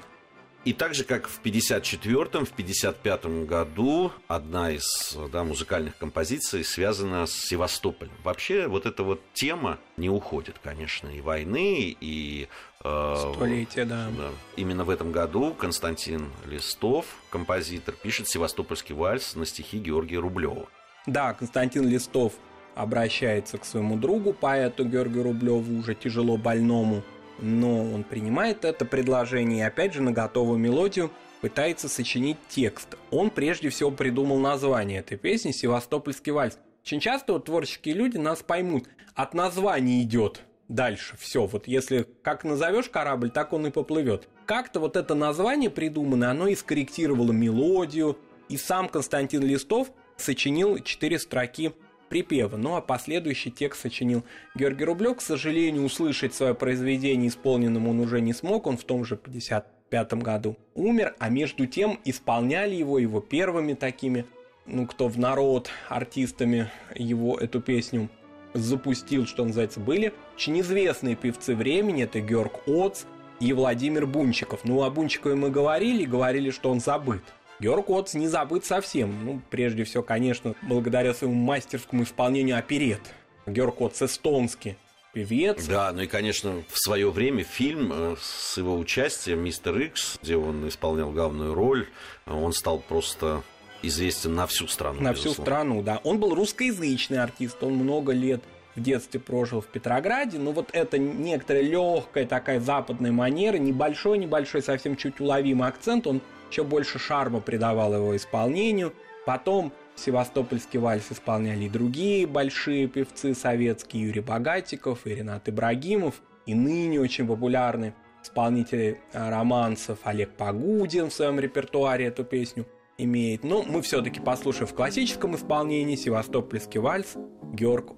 И 0.66 0.72
так 0.72 0.94
же, 0.94 1.04
как 1.04 1.28
в 1.28 1.40
54-м, 1.44 2.44
в 2.44 2.52
55-м 2.52 3.46
году 3.46 4.10
одна 4.26 4.72
из 4.72 5.16
да, 5.30 5.44
музыкальных 5.44 5.96
композиций 5.96 6.64
связана 6.64 7.26
с 7.26 7.32
Севастополем. 7.32 8.10
Вообще 8.24 8.66
вот 8.66 8.84
эта 8.84 9.04
вот 9.04 9.20
тема 9.32 9.78
не 9.96 10.10
уходит, 10.10 10.56
конечно, 10.60 11.06
и 11.06 11.20
войны, 11.20 11.96
и... 12.00 12.48
э, 12.82 13.32
Столетие, 13.36 13.84
да. 13.84 14.08
Да. 14.18 14.30
Именно 14.56 14.82
в 14.82 14.90
этом 14.90 15.12
году 15.12 15.54
Константин 15.54 16.32
Листов, 16.46 17.06
композитор, 17.30 17.94
пишет 17.94 18.28
«Севастопольский 18.28 18.96
вальс» 18.96 19.36
на 19.36 19.46
стихи 19.46 19.78
Георгия 19.78 20.18
Рублева. 20.18 20.66
Да, 21.06 21.32
Константин 21.32 21.86
Листов 21.88 22.32
обращается 22.74 23.58
к 23.58 23.64
своему 23.64 23.98
другу, 23.98 24.32
поэту 24.32 24.84
Георгию 24.84 25.22
Рублеву, 25.22 25.78
уже 25.78 25.94
тяжело 25.94 26.36
больному, 26.36 27.04
но 27.38 27.82
он 27.82 28.04
принимает 28.04 28.64
это 28.64 28.84
предложение 28.84 29.60
и 29.60 29.62
опять 29.62 29.94
же 29.94 30.02
на 30.02 30.12
готовую 30.12 30.58
мелодию 30.58 31.10
пытается 31.40 31.88
сочинить 31.88 32.38
текст. 32.48 32.96
Он 33.10 33.30
прежде 33.30 33.68
всего 33.68 33.90
придумал 33.90 34.38
название 34.38 35.00
этой 35.00 35.16
песни 35.16 35.52
«Севастопольский 35.52 36.32
вальс». 36.32 36.58
Очень 36.82 37.00
часто 37.00 37.34
вот 37.34 37.46
творческие 37.46 37.94
люди 37.94 38.16
нас 38.16 38.42
поймут. 38.42 38.88
От 39.14 39.34
названия 39.34 40.02
идет 40.02 40.42
дальше 40.68 41.16
все. 41.18 41.46
Вот 41.46 41.66
если 41.66 42.06
как 42.22 42.44
назовешь 42.44 42.88
корабль, 42.88 43.30
так 43.30 43.52
он 43.52 43.66
и 43.66 43.70
поплывет. 43.70 44.28
Как-то 44.46 44.80
вот 44.80 44.96
это 44.96 45.14
название 45.14 45.70
придуманное, 45.70 46.30
оно 46.30 46.48
и 46.48 46.54
скорректировало 46.54 47.32
мелодию. 47.32 48.18
И 48.48 48.56
сам 48.56 48.88
Константин 48.88 49.42
Листов 49.42 49.90
сочинил 50.16 50.78
четыре 50.78 51.18
строки 51.18 51.72
припева. 52.08 52.56
Ну 52.56 52.76
а 52.76 52.80
последующий 52.80 53.50
текст 53.50 53.82
сочинил 53.82 54.24
Георгий 54.54 54.84
Рублев. 54.84 55.16
К 55.16 55.20
сожалению, 55.20 55.84
услышать 55.84 56.34
свое 56.34 56.54
произведение 56.54 57.28
исполненным 57.28 57.88
он 57.88 58.00
уже 58.00 58.20
не 58.20 58.32
смог. 58.32 58.66
Он 58.66 58.76
в 58.76 58.84
том 58.84 59.04
же 59.04 59.16
55 59.16 60.14
году 60.14 60.56
умер, 60.74 61.14
а 61.18 61.28
между 61.28 61.66
тем 61.66 61.98
исполняли 62.04 62.74
его 62.74 62.98
его 62.98 63.20
первыми 63.20 63.74
такими, 63.74 64.26
ну 64.66 64.86
кто 64.86 65.08
в 65.08 65.18
народ, 65.18 65.70
артистами 65.88 66.70
его 66.94 67.38
эту 67.38 67.60
песню 67.60 68.08
запустил, 68.54 69.26
что 69.26 69.44
называется, 69.44 69.80
были 69.80 70.12
очень 70.34 70.60
известные 70.60 71.16
певцы 71.16 71.54
времени. 71.54 72.04
Это 72.04 72.20
Георг 72.20 72.66
Оц 72.66 73.04
и 73.40 73.52
Владимир 73.52 74.06
Бунчиков. 74.06 74.60
Ну, 74.64 74.82
о 74.82 74.90
Бунчикове 74.90 75.34
мы 75.34 75.50
говорили, 75.50 76.04
говорили, 76.04 76.50
что 76.50 76.70
он 76.70 76.80
забыт. 76.80 77.22
Георг 77.58 77.88
Отц 77.90 78.14
не 78.14 78.28
забыт 78.28 78.64
совсем. 78.64 79.24
Ну, 79.24 79.40
прежде 79.50 79.84
всего, 79.84 80.02
конечно, 80.02 80.54
благодаря 80.62 81.14
своему 81.14 81.36
мастерскому 81.36 82.02
исполнению 82.02 82.58
оперет. 82.58 83.00
Георг 83.46 83.80
Отц 83.80 84.02
эстонский 84.02 84.76
певец. 85.14 85.66
Да, 85.66 85.90
ну 85.92 86.02
и, 86.02 86.06
конечно, 86.06 86.62
в 86.68 86.78
свое 86.78 87.10
время 87.10 87.44
фильм 87.44 87.90
э, 87.92 88.16
с 88.20 88.58
его 88.58 88.76
участием 88.76 89.40
«Мистер 89.40 89.78
Икс», 89.78 90.18
где 90.22 90.36
он 90.36 90.68
исполнял 90.68 91.10
главную 91.10 91.54
роль, 91.54 91.88
он 92.26 92.52
стал 92.52 92.80
просто 92.80 93.42
известен 93.82 94.34
на 94.34 94.46
всю 94.46 94.66
страну. 94.66 95.00
На 95.00 95.12
безусловно. 95.12 95.32
всю 95.32 95.42
страну, 95.42 95.82
да. 95.82 96.00
Он 96.04 96.18
был 96.18 96.34
русскоязычный 96.34 97.22
артист, 97.22 97.62
он 97.62 97.74
много 97.74 98.12
лет 98.12 98.42
в 98.74 98.82
детстве 98.82 99.18
прожил 99.18 99.62
в 99.62 99.66
Петрограде, 99.66 100.38
но 100.38 100.52
вот 100.52 100.68
это 100.74 100.98
некоторая 100.98 101.62
легкая 101.62 102.26
такая 102.26 102.60
западная 102.60 103.12
манера, 103.12 103.56
небольшой-небольшой, 103.56 104.62
совсем 104.62 104.96
чуть 104.96 105.18
уловимый 105.18 105.66
акцент, 105.66 106.06
он 106.06 106.20
еще 106.50 106.64
больше 106.64 106.98
шарма 106.98 107.40
придавал 107.40 107.94
его 107.94 108.16
исполнению. 108.16 108.92
Потом 109.24 109.72
Севастопольский 109.96 110.78
вальс 110.78 111.10
исполняли 111.10 111.64
и 111.64 111.68
другие 111.68 112.26
большие 112.26 112.86
певцы 112.86 113.34
советские, 113.34 114.04
Юрий 114.04 114.20
Богатиков 114.20 115.06
и 115.06 115.14
Ренат 115.14 115.48
Ибрагимов, 115.48 116.22
и 116.44 116.54
ныне 116.54 117.00
очень 117.00 117.26
популярны 117.26 117.94
исполнители 118.22 119.00
а, 119.12 119.30
романсов 119.30 119.98
Олег 120.04 120.30
Погудин 120.30 121.10
в 121.10 121.14
своем 121.14 121.40
репертуаре 121.40 122.06
эту 122.06 122.24
песню 122.24 122.66
имеет. 122.98 123.44
Но 123.44 123.62
мы 123.62 123.82
все-таки 123.82 124.20
послушаем 124.20 124.66
в 124.66 124.74
классическом 124.74 125.34
исполнении 125.36 125.96
Севастопольский 125.96 126.80
вальс 126.80 127.16
Георг 127.52 127.92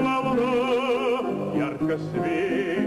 волна, 0.00 1.54
ярко 1.56 1.98
светит 1.98 2.83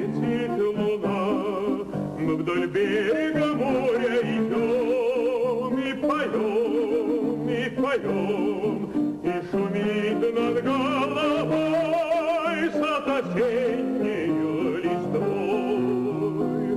мы 2.28 2.36
вдоль 2.36 2.68
берега 2.68 3.54
моря 3.54 4.20
идем 4.22 5.80
и 5.80 5.94
поем, 5.94 7.48
и 7.48 7.70
поем, 7.70 8.92
и 9.24 9.32
шумит 9.50 10.20
над 10.36 10.56
головой 10.62 12.60
сад 12.74 13.08
осеннею 13.18 14.52
листвой. 14.84 16.76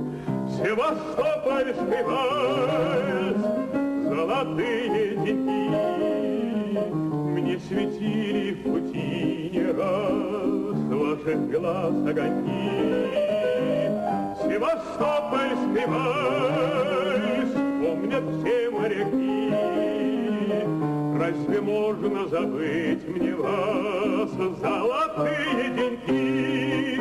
Севастопольский 0.55 2.03
вальс, 2.07 3.41
золотые 4.07 5.15
деньги, 5.15 5.33
мне 7.33 7.55
светили 7.67 8.51
в 8.53 8.55
пути 8.63 9.49
не 9.51 9.65
раз 9.65 10.77
ваших 10.89 11.39
глаз 11.51 11.95
огоньки. 12.07 13.20
Севастопольский 14.61 15.85
вальс 15.87 17.51
помнят 17.81 18.23
все 18.37 18.69
моряки. 18.69 19.49
Разве 21.17 21.61
можно 21.61 22.27
забыть 22.27 23.07
мне 23.07 23.35
вас, 23.35 24.29
золотые 24.59 25.71
деньги? 25.75 26.97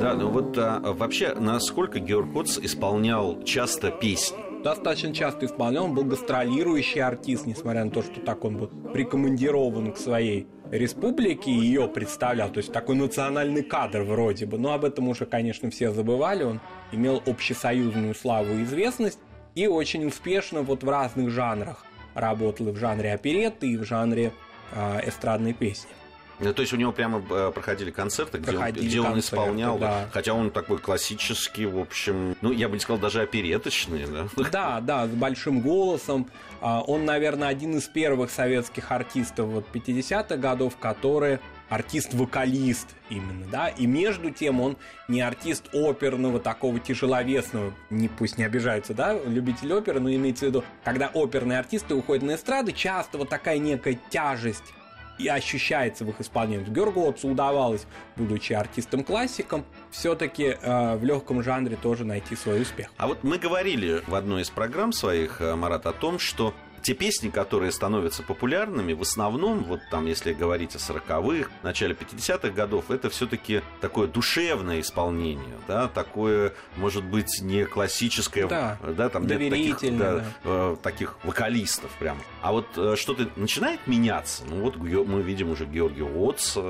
Да, 0.00 0.14
ну 0.14 0.30
вот 0.30 0.58
а, 0.58 0.80
вообще, 0.82 1.34
насколько 1.38 2.00
Георг 2.00 2.32
Коц 2.32 2.58
исполнял 2.58 3.40
часто 3.44 3.92
песни? 3.92 4.38
достаточно 4.64 5.14
часто 5.14 5.46
исполнял. 5.46 5.84
Он 5.84 5.94
был 5.94 6.04
гастролирующий 6.04 7.00
артист, 7.00 7.46
несмотря 7.46 7.84
на 7.84 7.92
то, 7.92 8.02
что 8.02 8.20
так 8.20 8.44
он 8.44 8.56
был 8.56 8.66
прикомандирован 8.92 9.92
к 9.92 9.98
своей 9.98 10.48
республике 10.70 11.50
и 11.50 11.54
ее 11.54 11.88
представлял. 11.88 12.50
То 12.50 12.58
есть 12.58 12.72
такой 12.72 12.96
национальный 12.96 13.62
кадр 13.62 14.02
вроде 14.02 14.46
бы. 14.46 14.58
Но 14.58 14.72
об 14.72 14.84
этом 14.84 15.08
уже, 15.08 15.26
конечно, 15.26 15.70
все 15.70 15.92
забывали. 15.92 16.44
Он 16.44 16.60
имел 16.92 17.22
общесоюзную 17.26 18.14
славу 18.14 18.54
и 18.54 18.64
известность. 18.64 19.18
И 19.54 19.66
очень 19.66 20.06
успешно 20.06 20.62
вот 20.62 20.82
в 20.82 20.88
разных 20.88 21.30
жанрах 21.30 21.84
работал 22.14 22.68
и 22.68 22.72
в 22.72 22.76
жанре 22.76 23.12
оперетты, 23.12 23.68
и 23.68 23.76
в 23.76 23.84
жанре 23.84 24.32
э, 24.72 25.08
эстрадной 25.08 25.52
песни. 25.52 25.90
Ну, 26.40 26.52
то 26.52 26.62
есть 26.62 26.72
у 26.72 26.76
него 26.76 26.92
прямо 26.92 27.22
э, 27.30 27.52
проходили 27.52 27.90
концерты, 27.90 28.38
где, 28.38 28.52
проходили 28.52 28.80
он, 28.80 28.88
где 28.88 28.96
концерты, 29.02 29.12
он 29.12 29.18
исполнял, 29.18 29.78
да. 29.78 30.08
хотя 30.12 30.34
он 30.34 30.50
такой 30.50 30.78
классический, 30.78 31.66
в 31.66 31.78
общем, 31.78 32.36
ну, 32.40 32.52
я 32.52 32.68
бы 32.68 32.74
не 32.74 32.80
сказал, 32.80 33.00
даже 33.00 33.22
опереточный, 33.22 34.06
да? 34.06 34.28
Да, 34.50 34.80
да, 34.80 35.06
с 35.06 35.10
большим 35.10 35.60
голосом. 35.60 36.28
А, 36.60 36.80
он, 36.80 37.04
наверное, 37.04 37.48
один 37.48 37.76
из 37.76 37.84
первых 37.84 38.30
советских 38.30 38.90
артистов 38.90 39.48
вот 39.48 39.66
50-х 39.72 40.36
годов, 40.36 40.76
который 40.76 41.38
артист-вокалист 41.68 42.88
именно, 43.10 43.46
да, 43.46 43.68
и 43.68 43.86
между 43.86 44.30
тем 44.30 44.60
он 44.60 44.76
не 45.06 45.20
артист 45.20 45.68
оперного, 45.74 46.40
такого 46.40 46.80
тяжеловесного, 46.80 47.74
не, 47.90 48.08
пусть 48.08 48.38
не 48.38 48.44
обижаются, 48.44 48.94
да, 48.94 49.18
любитель 49.26 49.72
оперы, 49.72 50.00
но 50.00 50.10
имеется 50.10 50.46
в 50.46 50.48
виду, 50.48 50.64
когда 50.82 51.08
оперные 51.08 51.58
артисты 51.58 51.94
уходят 51.94 52.24
на 52.24 52.36
эстрады, 52.36 52.72
часто 52.72 53.18
вот 53.18 53.28
такая 53.28 53.58
некая 53.58 53.98
тяжесть 54.10 54.72
и 55.18 55.28
ощущается 55.28 56.04
в 56.04 56.10
их 56.10 56.20
исполнении. 56.20 56.64
Георгу 56.64 57.08
Отцу 57.08 57.28
удавалось, 57.28 57.86
будучи 58.16 58.52
артистом-классиком, 58.52 59.64
все-таки 59.90 60.56
э, 60.60 60.96
в 60.96 61.04
легком 61.04 61.42
жанре 61.42 61.76
тоже 61.76 62.04
найти 62.04 62.36
свой 62.36 62.62
успех. 62.62 62.90
А 62.96 63.06
вот 63.06 63.24
мы 63.24 63.38
говорили 63.38 64.02
в 64.06 64.14
одной 64.14 64.42
из 64.42 64.50
программ 64.50 64.92
своих, 64.92 65.40
э, 65.40 65.54
Марат, 65.54 65.86
о 65.86 65.92
том, 65.92 66.18
что 66.18 66.54
те 66.88 66.94
песни, 66.94 67.28
которые 67.28 67.70
становятся 67.70 68.22
популярными, 68.22 68.94
в 68.94 69.02
основном, 69.02 69.62
вот 69.64 69.80
там, 69.90 70.06
если 70.06 70.32
говорить 70.32 70.74
о 70.74 70.78
40-х, 70.78 71.50
начале 71.62 71.94
50-х 71.94 72.48
годов, 72.48 72.90
это 72.90 73.10
все-таки 73.10 73.60
такое 73.82 74.08
душевное 74.08 74.80
исполнение, 74.80 75.58
да, 75.66 75.88
такое, 75.88 76.54
может 76.76 77.04
быть, 77.04 77.42
не 77.42 77.66
классическое, 77.66 78.46
да, 78.46 78.78
да 78.82 79.10
там 79.10 79.26
нет 79.26 79.50
таких, 79.50 79.98
да, 79.98 80.14
да. 80.14 80.24
Э, 80.44 80.76
таких 80.82 81.18
вокалистов 81.24 81.90
прям. 81.98 82.16
А 82.40 82.52
вот 82.52 82.66
э, 82.78 82.96
что-то 82.96 83.28
начинает 83.36 83.86
меняться. 83.86 84.44
Ну 84.48 84.62
вот 84.62 84.76
мы 84.78 85.20
видим 85.20 85.50
уже 85.50 85.66
Георгия 85.66 86.06
Отца, 86.06 86.62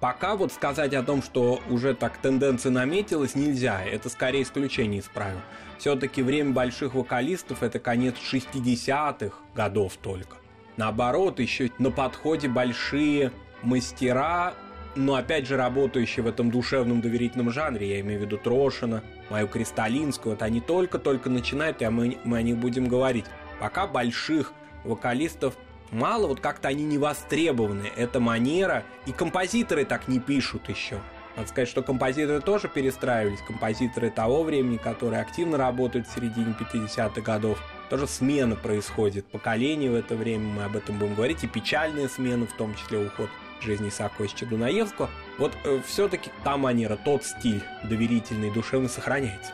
Пока 0.00 0.36
вот 0.36 0.52
сказать 0.52 0.92
о 0.94 1.02
том, 1.02 1.22
что 1.22 1.60
уже 1.70 1.94
так 1.94 2.18
тенденция 2.18 2.70
наметилась, 2.70 3.34
нельзя. 3.34 3.82
Это 3.82 4.08
скорее 4.08 4.42
исключение 4.42 5.00
из 5.00 5.06
правил. 5.06 5.40
Все-таки 5.78 6.22
время 6.22 6.52
больших 6.52 6.94
вокалистов 6.94 7.62
это 7.62 7.78
конец 7.78 8.16
60-х 8.16 9.36
годов 9.54 9.96
только. 10.02 10.36
Наоборот, 10.76 11.40
еще 11.40 11.70
на 11.78 11.90
подходе 11.90 12.48
большие 12.48 13.32
мастера, 13.62 14.54
но 14.96 15.14
опять 15.14 15.46
же 15.46 15.56
работающие 15.56 16.24
в 16.24 16.28
этом 16.28 16.50
душевном 16.50 17.00
доверительном 17.00 17.50
жанре, 17.50 17.88
я 17.88 18.00
имею 18.00 18.20
в 18.20 18.22
виду 18.24 18.38
Трошина, 18.38 19.02
мою 19.30 19.48
Кристалинскую, 19.48 20.34
вот 20.34 20.42
они 20.42 20.60
только-только 20.60 21.30
начинают, 21.30 21.80
и 21.82 21.88
мы, 21.88 22.18
мы 22.24 22.38
о 22.38 22.42
них 22.42 22.56
будем 22.56 22.88
говорить. 22.88 23.24
Пока 23.60 23.86
больших 23.86 24.52
вокалистов 24.84 25.56
мало, 25.94 26.26
вот 26.26 26.40
как-то 26.40 26.68
они 26.68 26.84
не 26.84 26.98
востребованы, 26.98 27.90
эта 27.96 28.20
манера, 28.20 28.84
и 29.06 29.12
композиторы 29.12 29.84
так 29.84 30.08
не 30.08 30.18
пишут 30.18 30.68
еще. 30.68 31.00
Надо 31.36 31.48
сказать, 31.48 31.68
что 31.68 31.82
композиторы 31.82 32.40
тоже 32.40 32.68
перестраивались. 32.68 33.40
Композиторы 33.40 34.10
того 34.10 34.44
времени, 34.44 34.76
которые 34.76 35.20
активно 35.20 35.58
работают 35.58 36.06
в 36.06 36.14
середине 36.14 36.54
50-х 36.58 37.20
годов, 37.22 37.58
тоже 37.90 38.06
смена 38.06 38.54
происходит. 38.54 39.24
Поколение 39.26 39.90
в 39.90 39.94
это 39.94 40.14
время, 40.14 40.46
мы 40.46 40.64
об 40.64 40.76
этом 40.76 40.98
будем 40.98 41.14
говорить, 41.14 41.42
и 41.42 41.48
печальная 41.48 42.08
смена, 42.08 42.46
в 42.46 42.52
том 42.52 42.74
числе 42.76 42.98
уход 42.98 43.30
жизни 43.60 43.88
Исааковича 43.88 44.46
Дунаевского. 44.46 45.10
Вот 45.38 45.52
э, 45.64 45.80
все-таки 45.86 46.30
та 46.44 46.56
манера, 46.56 46.96
тот 46.96 47.24
стиль 47.24 47.62
доверительный, 47.82 48.50
душевный 48.50 48.88
сохраняется. 48.88 49.52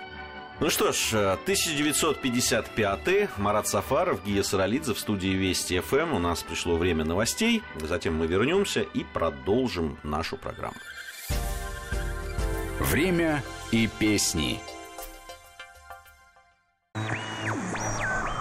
Ну 0.60 0.68
что 0.68 0.92
ж, 0.92 1.14
э, 1.14 1.38
1955 1.44 3.38
Марат 3.38 3.66
Сафаров, 3.66 4.22
Гия 4.22 4.42
Саралидзе 4.42 4.92
в 4.92 4.98
студии 4.98 5.28
Вести 5.28 5.80
ФМ. 5.80 5.96
Эм. 5.96 6.12
У 6.12 6.18
нас 6.18 6.42
пришло 6.42 6.76
время 6.76 7.02
новостей. 7.02 7.62
Затем 7.80 8.16
мы 8.16 8.26
вернемся 8.26 8.82
и 8.82 9.04
продолжим 9.04 9.96
нашу 10.02 10.36
программу. 10.36 10.76
Время 12.78 13.42
и 13.72 13.88
песни. 13.98 14.60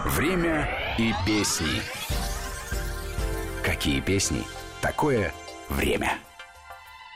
Время 0.04 0.68
и 0.98 1.14
песни. 1.26 1.80
Какие 3.64 4.00
песни? 4.00 4.42
Такое 4.82 5.32
время. 5.70 6.18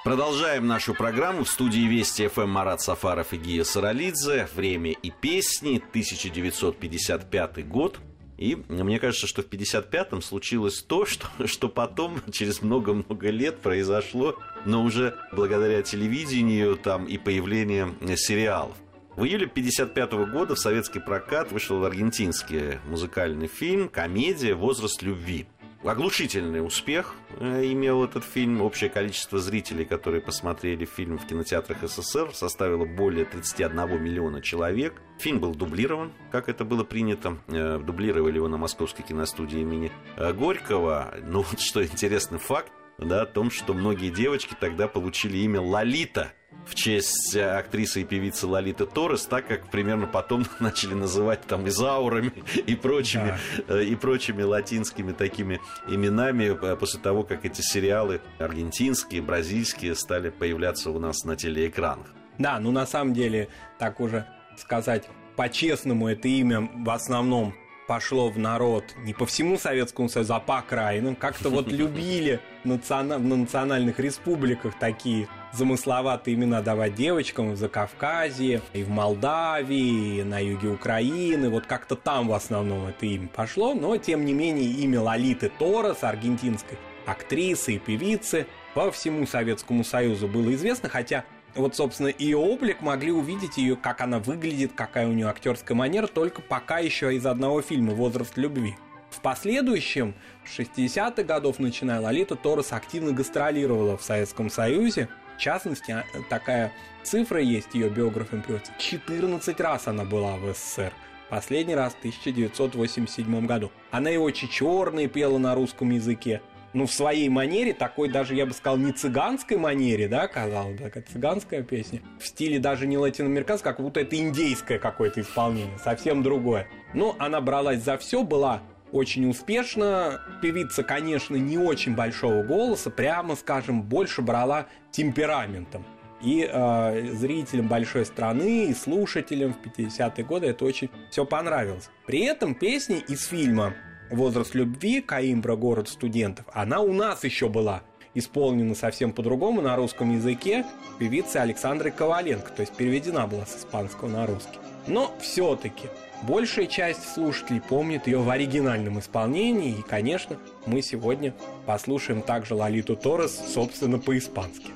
Продолжаем 0.05 0.67
нашу 0.67 0.93
программу 0.93 1.45
в 1.45 1.49
студии 1.49 1.89
Вести 1.89 2.29
ФМ 2.29 2.47
Марат 2.47 2.83
Сафаров 2.83 3.33
и 3.33 3.39
Гия 3.39 3.65
Саралидзе. 3.65 4.51
Время 4.55 4.91
и 4.91 5.11
песни, 5.11 5.83
1955 5.89 7.67
год. 7.67 8.01
И 8.37 8.63
мне 8.69 8.99
кажется, 8.99 9.27
что 9.27 9.41
в 9.41 9.47
55-м 9.47 10.21
случилось 10.21 10.83
то, 10.83 11.07
что, 11.07 11.27
что 11.47 11.71
потом, 11.71 12.21
через 12.31 12.61
много-много 12.61 13.31
лет, 13.31 13.61
произошло, 13.61 14.37
но 14.67 14.85
уже 14.85 15.17
благодаря 15.33 15.81
телевидению 15.81 16.77
там 16.77 17.07
и 17.07 17.17
появлению 17.17 17.95
сериалов. 18.19 18.77
В 19.17 19.25
июле 19.25 19.47
1955 19.47 20.13
года 20.31 20.55
в 20.55 20.59
советский 20.59 20.99
прокат 20.99 21.51
вышел 21.51 21.83
аргентинский 21.83 22.79
музыкальный 22.89 23.47
фильм 23.47 23.89
«Комедия. 23.89 24.55
Возраст 24.55 25.01
любви». 25.01 25.47
Оглушительный 25.85 26.65
успех 26.65 27.15
э, 27.39 27.67
имел 27.67 28.05
этот 28.05 28.25
фильм. 28.25 28.63
Общее 28.63 28.89
количество 28.89 29.39
зрителей, 29.39 29.85
которые 29.85 30.23
посмотрели 30.23 30.87
фильм 30.87 31.19
в 31.19 31.27
кинотеатрах 31.27 31.83
СССР, 31.83 32.31
составило 32.33 32.87
более 32.87 33.27
31 33.27 34.03
миллиона 34.03 34.41
человек. 34.41 35.03
Фильм 35.19 35.41
был 35.41 35.55
дублирован, 35.55 36.13
как 36.33 36.49
это 36.49 36.65
было 36.65 36.85
принято. 36.85 37.37
Э, 37.49 37.79
дублировали 37.79 38.37
его 38.37 38.49
на 38.49 38.57
московской 38.57 39.05
киностудии 39.05 39.61
имени 39.61 39.93
э, 40.17 40.33
Горького. 40.33 41.17
Ну, 41.23 41.43
вот 41.51 41.61
что 41.61 41.85
интересный 41.85 42.39
факт, 42.39 42.73
да, 42.97 43.23
о 43.23 43.27
том, 43.27 43.51
что 43.51 43.75
многие 43.75 44.09
девочки 44.09 44.57
тогда 44.59 44.89
получили 44.89 45.37
имя 45.37 45.61
Лолита– 45.61 46.33
в 46.67 46.75
честь 46.75 47.37
актрисы 47.37 48.03
и 48.03 48.05
певицы 48.05 48.47
Лолиты 48.47 48.87
Торрес, 48.87 49.27
так 49.27 49.47
как 49.47 49.71
примерно 49.71 50.07
потом 50.07 50.47
начали 50.61 50.95
называть 50.95 51.43
там 51.43 51.69
изаурами 51.69 52.33
и 52.67 52.75
прочими, 52.75 53.39
да. 53.69 53.77
Э, 53.77 53.85
и 53.85 53.95
прочими 53.97 54.43
латинскими 54.43 55.13
такими 55.13 55.61
именами 55.89 56.57
э, 56.61 56.77
после 56.77 57.01
того, 57.01 57.23
как 57.23 57.45
эти 57.45 57.61
сериалы 57.61 58.21
аргентинские, 58.39 59.23
бразильские 59.23 59.95
стали 59.95 60.31
появляться 60.31 60.91
у 60.91 60.99
нас 60.99 61.25
на 61.25 61.37
телеэкранах. 61.37 62.07
Да, 62.39 62.59
ну 62.59 62.73
на 62.73 62.87
самом 62.87 63.15
деле, 63.15 63.49
так 63.79 64.01
уже 64.01 64.27
сказать 64.57 65.09
по-честному, 65.37 66.09
это 66.09 66.29
имя 66.29 66.69
в 66.75 66.91
основном 66.91 67.55
пошло 67.87 68.31
в 68.31 68.39
народ 68.39 68.85
не 68.99 69.13
по 69.13 69.27
всему 69.27 69.59
Советскому 69.59 70.09
Союзу, 70.09 70.35
а 70.35 70.41
по 70.41 70.59
окраинам. 70.59 71.17
Как-то 71.17 71.51
вот 71.51 71.69
любили 71.73 72.41
в 72.65 72.69
национальных 72.69 73.99
республиках 73.99 74.79
такие 74.79 75.29
замысловатые 75.57 76.35
имена 76.35 76.63
давать 76.63 76.95
девочкам 76.95 77.53
в 77.53 77.57
Закавказье, 77.57 78.61
и 78.73 78.83
в 78.83 78.89
Молдавии, 78.89 80.19
и 80.19 80.23
на 80.23 80.39
юге 80.39 80.69
Украины. 80.69 81.51
Вот 81.51 81.67
как-то 81.67 81.97
там 81.97 82.29
в 82.29 82.33
основном 82.33 82.87
это 82.87 83.07
имя 83.07 83.29
пошло. 83.29 83.75
Но, 83.75 83.97
тем 83.97 84.25
не 84.25 84.33
менее, 84.33 84.71
имя 84.71 85.01
Лолиты 85.01 85.51
Торос, 85.59 86.03
аргентинской 86.03 86.79
актрисы 87.07 87.75
и 87.75 87.79
певицы, 87.79 88.47
по 88.75 88.91
всему 88.91 89.27
Советскому 89.27 89.85
Союзу 89.85 90.27
было 90.27 90.53
известно, 90.55 90.89
хотя 90.89 91.25
вот, 91.55 91.77
собственно, 91.77 92.13
ее 92.19 92.37
облик 92.37 92.81
могли 92.81 93.13
увидеть 93.13 93.59
ее, 93.59 93.77
как 93.77 94.01
она 94.01 94.19
выглядит, 94.19 94.73
какая 94.75 95.07
у 95.07 95.13
нее 95.13 95.29
актерская 95.29 95.77
манера, 95.77 96.09
только 96.09 96.43
пока 96.43 96.81
еще 96.81 97.15
из 97.15 97.25
одного 97.27 97.63
фильма 97.63 97.93
«Возраст 97.95 98.37
любви». 98.37 98.75
В 99.11 99.21
последующем, 99.21 100.15
в 100.43 100.59
60-х 100.59 101.23
годов, 101.23 101.61
начиная, 101.61 102.01
Лолита 102.01 102.35
Торрес 102.35 102.73
активно 102.73 103.13
гастролировала 103.13 103.97
в 103.97 104.03
Советском 104.03 104.51
Союзе. 104.51 105.09
В 105.37 105.41
частности, 105.41 105.93
а, 105.93 106.05
такая 106.29 106.73
цифра 107.03 107.41
есть, 107.41 107.75
ее 107.75 107.89
биографом 107.89 108.43
приводится. 108.43 108.73
14 108.79 109.61
раз 109.61 109.89
она 109.89 110.05
была 110.05 110.37
в 110.37 110.53
СССР. 110.55 110.93
Последний 111.31 111.75
раз 111.75 111.95
в 111.95 111.99
1987 111.99 113.47
году. 113.47 113.73
Она 113.91 114.11
и 114.11 114.17
очень 114.17 114.49
черные 114.49 115.09
пела 115.09 115.39
на 115.39 115.55
русском 115.55 115.91
языке 115.91 116.41
ну, 116.75 116.87
в 116.87 116.93
своей 116.93 117.29
манере, 117.29 117.73
такой 117.73 118.09
даже, 118.11 118.35
я 118.35 118.45
бы 118.47 118.53
сказал, 118.53 118.77
не 118.77 118.93
цыганской 118.93 119.57
манере, 119.57 120.09
да, 120.09 120.27
казалось 120.27 120.77
бы, 120.77 120.83
такая 120.83 121.05
цыганская 121.05 121.63
песня, 121.63 122.03
в 122.21 122.27
стиле 122.27 122.59
даже 122.59 122.87
не 122.87 122.99
латиноамериканской, 122.99 123.73
как 123.73 123.81
будто 123.81 124.01
это 124.01 124.17
индейское 124.17 124.79
какое-то 124.79 125.21
исполнение, 125.21 125.79
совсем 125.79 126.23
другое. 126.23 126.67
Но 126.93 127.15
она 127.19 127.41
бралась 127.41 127.83
за 127.83 127.97
все, 127.97 128.25
была 128.25 128.61
очень 128.95 129.29
успешно. 129.29 130.21
Певица, 130.41 130.85
конечно, 130.85 131.35
не 131.35 131.59
очень 131.59 131.97
большого 131.97 132.45
голоса, 132.45 132.91
прямо 132.91 133.35
скажем, 133.35 133.83
больше 133.83 134.23
брала 134.23 134.67
темпераментом. 134.93 135.85
И 136.23 136.49
э, 136.51 137.13
зрителям 137.13 137.69
большой 137.69 138.07
страны, 138.07 138.67
и 138.67 138.75
слушателям 138.75 139.53
в 139.53 139.59
50-е 139.67 140.25
годы 140.25 140.47
это 140.47 140.65
очень 140.65 140.89
все 141.11 141.27
понравилось. 141.27 141.91
При 142.07 142.21
этом 142.21 142.55
песни 142.55 143.05
из 143.09 143.27
фильма 143.27 143.75
«Возраст 144.11 144.55
любви», 144.55 145.01
«Каимбра. 145.03 145.57
Город 145.57 145.89
студентов», 145.89 146.47
она 146.53 146.81
у 146.81 146.93
нас 146.93 147.25
еще 147.25 147.49
была 147.49 147.83
исполнена 148.15 148.77
совсем 148.77 149.13
по-другому 149.13 149.61
на 149.61 149.75
русском 149.75 150.15
языке 150.15 150.65
певицей 151.01 151.43
Александрой 151.43 151.91
Коваленко, 151.91 152.53
то 152.53 152.61
есть 152.61 152.75
переведена 152.75 153.27
была 153.27 153.45
с 153.45 153.57
испанского 153.57 154.09
на 154.09 154.25
русский. 154.25 154.59
Но 154.87 155.13
все-таки 155.21 155.89
большая 156.27 156.67
часть 156.67 157.13
слушателей 157.15 157.61
помнит 157.61 158.07
ее 158.07 158.19
в 158.19 158.31
оригинальном 158.31 158.99
исполнении, 158.99 159.79
и, 159.79 159.83
конечно, 159.83 160.37
мы 160.67 160.83
сегодня 160.83 161.35
послушаем 161.67 162.23
также 162.23 162.55
Лолиту 162.55 162.97
Торрес, 162.97 163.39
собственно, 163.53 163.99
по-испански. 163.99 164.71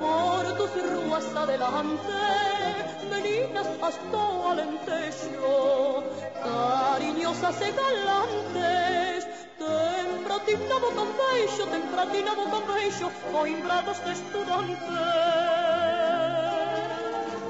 Por 0.00 0.44
tus 0.56 0.70
ruas 0.92 1.24
adelante, 1.34 2.12
meninas 3.10 3.66
hasta 3.82 4.50
alentejo, 4.50 6.04
cariñosas 6.42 7.56
y 7.60 7.70
galantes, 7.82 9.26
tempratinavo 10.38 10.90
con 10.90 11.08
bello, 11.16 11.66
tempratinavo 11.66 12.42
con 12.48 12.62
bello, 12.66 13.10
coimbrados 13.32 14.04
de 14.04 14.12
estudiantes. 14.12 14.78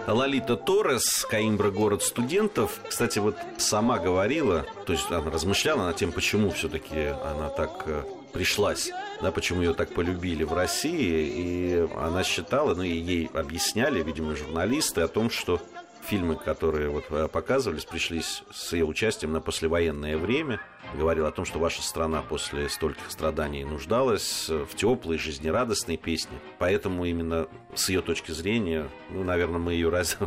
Лолита 0.07 0.57
Торрес, 0.57 1.27
Каимбра 1.27 1.70
город 1.70 2.03
студентов, 2.03 2.81
кстати, 2.88 3.18
вот 3.18 3.37
сама 3.59 3.98
говорила, 3.98 4.64
то 4.87 4.94
есть 4.94 5.11
она 5.11 5.31
размышляла 5.31 5.85
над 5.85 5.96
тем, 5.96 6.12
почему 6.12 6.51
все-таки 6.51 7.09
она 7.22 7.51
так 7.51 7.83
э, 7.85 8.05
пришлась, 8.33 8.90
да, 9.20 9.31
почему 9.33 9.61
ее 9.61 9.74
так 9.74 9.92
полюбили 9.92 10.44
в 10.44 10.55
России, 10.55 11.31
и 11.37 11.88
она 11.94 12.24
считала, 12.24 12.74
ну 12.74 12.85
и 12.85 12.88
ей 12.88 13.31
объясняли, 13.35 14.03
видимо, 14.03 14.35
журналисты 14.35 15.03
о 15.03 15.09
том, 15.09 15.29
что 15.29 15.61
фильмы, 16.09 16.37
которые 16.37 16.88
вот 16.88 17.05
э, 17.11 17.29
показывались, 17.29 17.85
пришлись 17.85 18.42
с 18.51 18.73
ее 18.73 18.87
участием 18.87 19.33
на 19.33 19.40
послевоенное 19.40 20.16
время. 20.16 20.59
Говорил 20.94 21.27
о 21.27 21.31
том, 21.31 21.44
что 21.44 21.59
ваша 21.59 21.83
страна 21.83 22.23
после 22.23 22.71
стольких 22.71 23.11
страданий 23.11 23.62
нуждалась 23.64 24.49
э, 24.49 24.64
в 24.64 24.75
теплой, 24.75 25.18
жизнерадостной 25.18 25.99
песне. 25.99 26.38
Поэтому 26.59 27.05
именно 27.05 27.47
с 27.75 27.90
ее 27.90 28.01
точки 28.01 28.33
зрения, 28.33 28.88
ну, 29.11 29.23
наверное, 29.23 29.59
мы 29.59 29.75
ее 29.75 29.90
раз... 29.90 30.16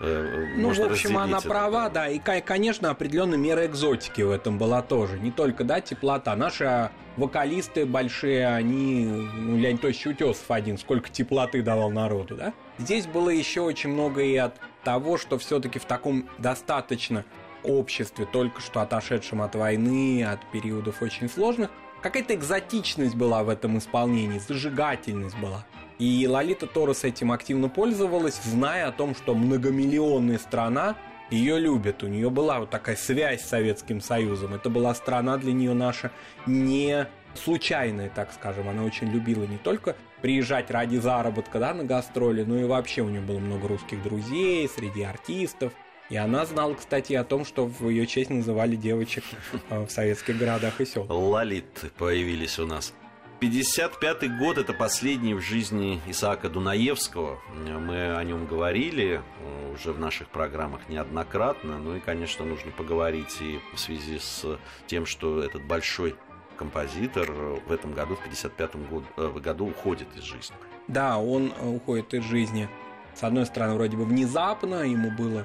Э, 0.00 0.46
ну, 0.56 0.72
в 0.72 0.80
общем, 0.80 1.16
она 1.18 1.40
права, 1.40 1.88
да. 1.88 2.08
И, 2.08 2.18
конечно, 2.18 2.90
определенная 2.90 3.38
мера 3.38 3.66
экзотики 3.66 4.22
в 4.22 4.30
этом 4.30 4.58
была 4.58 4.82
тоже. 4.82 5.18
Не 5.18 5.30
только, 5.30 5.62
да, 5.62 5.80
теплота. 5.80 6.34
Наши 6.34 6.90
вокалисты 7.16 7.86
большие, 7.86 8.48
они... 8.48 9.04
Ну, 9.04 9.58
Леонид 9.58 9.80
Тович 9.80 10.06
Утесов 10.06 10.50
один, 10.50 10.78
сколько 10.78 11.10
теплоты 11.10 11.62
давал 11.62 11.90
народу, 11.90 12.36
да? 12.36 12.52
Здесь 12.78 13.06
было 13.06 13.28
еще 13.28 13.60
очень 13.60 13.90
много 13.90 14.22
и 14.22 14.36
от 14.36 14.58
того, 14.82 15.18
что 15.18 15.38
все-таки 15.38 15.78
в 15.78 15.84
таком 15.84 16.28
достаточно 16.38 17.24
обществе, 17.62 18.26
только 18.26 18.60
что 18.60 18.80
отошедшем 18.80 19.42
от 19.42 19.54
войны, 19.54 20.24
от 20.24 20.40
периодов 20.50 21.02
очень 21.02 21.28
сложных, 21.28 21.70
какая-то 22.02 22.34
экзотичность 22.34 23.14
была 23.14 23.44
в 23.44 23.48
этом 23.48 23.78
исполнении, 23.78 24.38
зажигательность 24.38 25.38
была. 25.38 25.64
И 25.98 26.26
Лолита 26.26 26.66
Торрес 26.66 27.04
этим 27.04 27.30
активно 27.30 27.68
пользовалась, 27.68 28.40
зная 28.42 28.88
о 28.88 28.92
том, 28.92 29.14
что 29.14 29.34
многомиллионная 29.34 30.38
страна 30.38 30.96
ее 31.30 31.58
любит. 31.58 32.02
У 32.02 32.08
нее 32.08 32.28
была 32.28 32.60
вот 32.60 32.70
такая 32.70 32.96
связь 32.96 33.42
с 33.42 33.48
Советским 33.48 34.00
Союзом. 34.00 34.54
Это 34.54 34.68
была 34.68 34.94
страна 34.94 35.36
для 35.38 35.52
нее 35.52 35.74
наша 35.74 36.10
не 36.46 37.06
случайная, 37.34 38.10
так 38.10 38.32
скажем. 38.32 38.68
Она 38.68 38.84
очень 38.84 39.10
любила 39.10 39.44
не 39.44 39.58
только 39.58 39.96
приезжать 40.22 40.70
ради 40.70 40.96
заработка 40.96 41.58
да, 41.58 41.74
на 41.74 41.84
гастроли, 41.84 42.44
но 42.44 42.58
и 42.58 42.64
вообще 42.64 43.02
у 43.02 43.08
нее 43.08 43.20
было 43.20 43.38
много 43.38 43.68
русских 43.68 44.02
друзей 44.02 44.68
среди 44.68 45.02
артистов. 45.02 45.72
И 46.08 46.16
она 46.16 46.44
знала, 46.46 46.74
кстати, 46.74 47.14
о 47.14 47.24
том, 47.24 47.44
что 47.44 47.66
в 47.66 47.88
ее 47.88 48.06
честь 48.06 48.30
называли 48.30 48.76
девочек 48.76 49.24
э, 49.70 49.84
в 49.84 49.90
советских 49.90 50.38
городах 50.38 50.80
и 50.80 50.84
селах. 50.84 51.10
Лолит 51.10 51.92
появились 51.98 52.58
у 52.58 52.66
нас. 52.66 52.94
55-й 53.40 54.28
год– 54.38 54.56
это 54.58 54.72
последний 54.72 55.34
в 55.34 55.40
жизни 55.40 56.00
Исаака 56.06 56.48
Дунаевского. 56.48 57.40
Мы 57.56 58.14
о 58.14 58.22
нем 58.22 58.46
говорили 58.46 59.20
э, 59.20 59.72
уже 59.74 59.92
в 59.92 59.98
наших 59.98 60.28
программах 60.28 60.88
неоднократно. 60.88 61.78
Ну 61.78 61.96
и, 61.96 62.00
конечно, 62.00 62.44
нужно 62.44 62.70
поговорить 62.70 63.36
и 63.40 63.58
в 63.74 63.80
связи 63.80 64.20
с 64.20 64.44
тем, 64.86 65.06
что 65.06 65.42
этот 65.42 65.64
большой 65.64 66.14
композитор 66.62 67.28
в 67.66 67.72
этом 67.72 67.92
году, 67.92 68.14
в 68.14 68.22
55 68.22 68.76
году, 68.88 69.04
э, 69.16 69.40
году 69.40 69.66
уходит 69.66 70.06
из 70.16 70.22
жизни. 70.22 70.54
Да, 70.86 71.18
он 71.18 71.52
э, 71.58 71.68
уходит 71.68 72.14
из 72.14 72.22
жизни. 72.22 72.68
С 73.16 73.24
одной 73.24 73.46
стороны, 73.46 73.74
вроде 73.74 73.96
бы 73.96 74.04
внезапно, 74.04 74.76
ему 74.84 75.10
было 75.10 75.44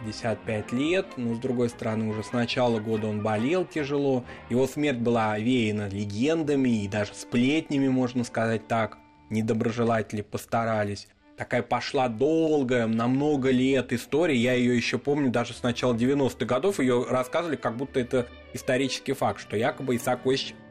55 0.00 0.72
лет, 0.72 1.06
но 1.18 1.34
с 1.34 1.38
другой 1.38 1.68
стороны, 1.68 2.08
уже 2.08 2.24
с 2.24 2.32
начала 2.32 2.80
года 2.80 3.08
он 3.08 3.22
болел 3.22 3.66
тяжело. 3.66 4.24
Его 4.48 4.66
смерть 4.66 4.98
была 4.98 5.32
овеяна 5.32 5.88
легендами 5.90 6.84
и 6.84 6.88
даже 6.88 7.12
сплетнями, 7.12 7.88
можно 7.88 8.24
сказать 8.24 8.66
так. 8.66 8.96
Недоброжелатели 9.28 10.22
постарались. 10.22 11.08
Такая 11.36 11.62
пошла 11.62 12.08
долгая, 12.08 12.86
на 12.86 13.08
много 13.08 13.50
лет 13.50 13.92
история. 13.92 14.36
Я 14.36 14.54
ее 14.54 14.76
еще 14.76 14.98
помню 14.98 15.30
даже 15.30 15.52
с 15.52 15.64
начала 15.64 15.92
90-х 15.92 16.44
годов. 16.46 16.78
Ее 16.78 17.04
рассказывали, 17.08 17.56
как 17.56 17.76
будто 17.76 17.98
это 17.98 18.28
исторический 18.52 19.14
факт, 19.14 19.40
что 19.40 19.56
якобы 19.56 19.96
Исаак 19.96 20.20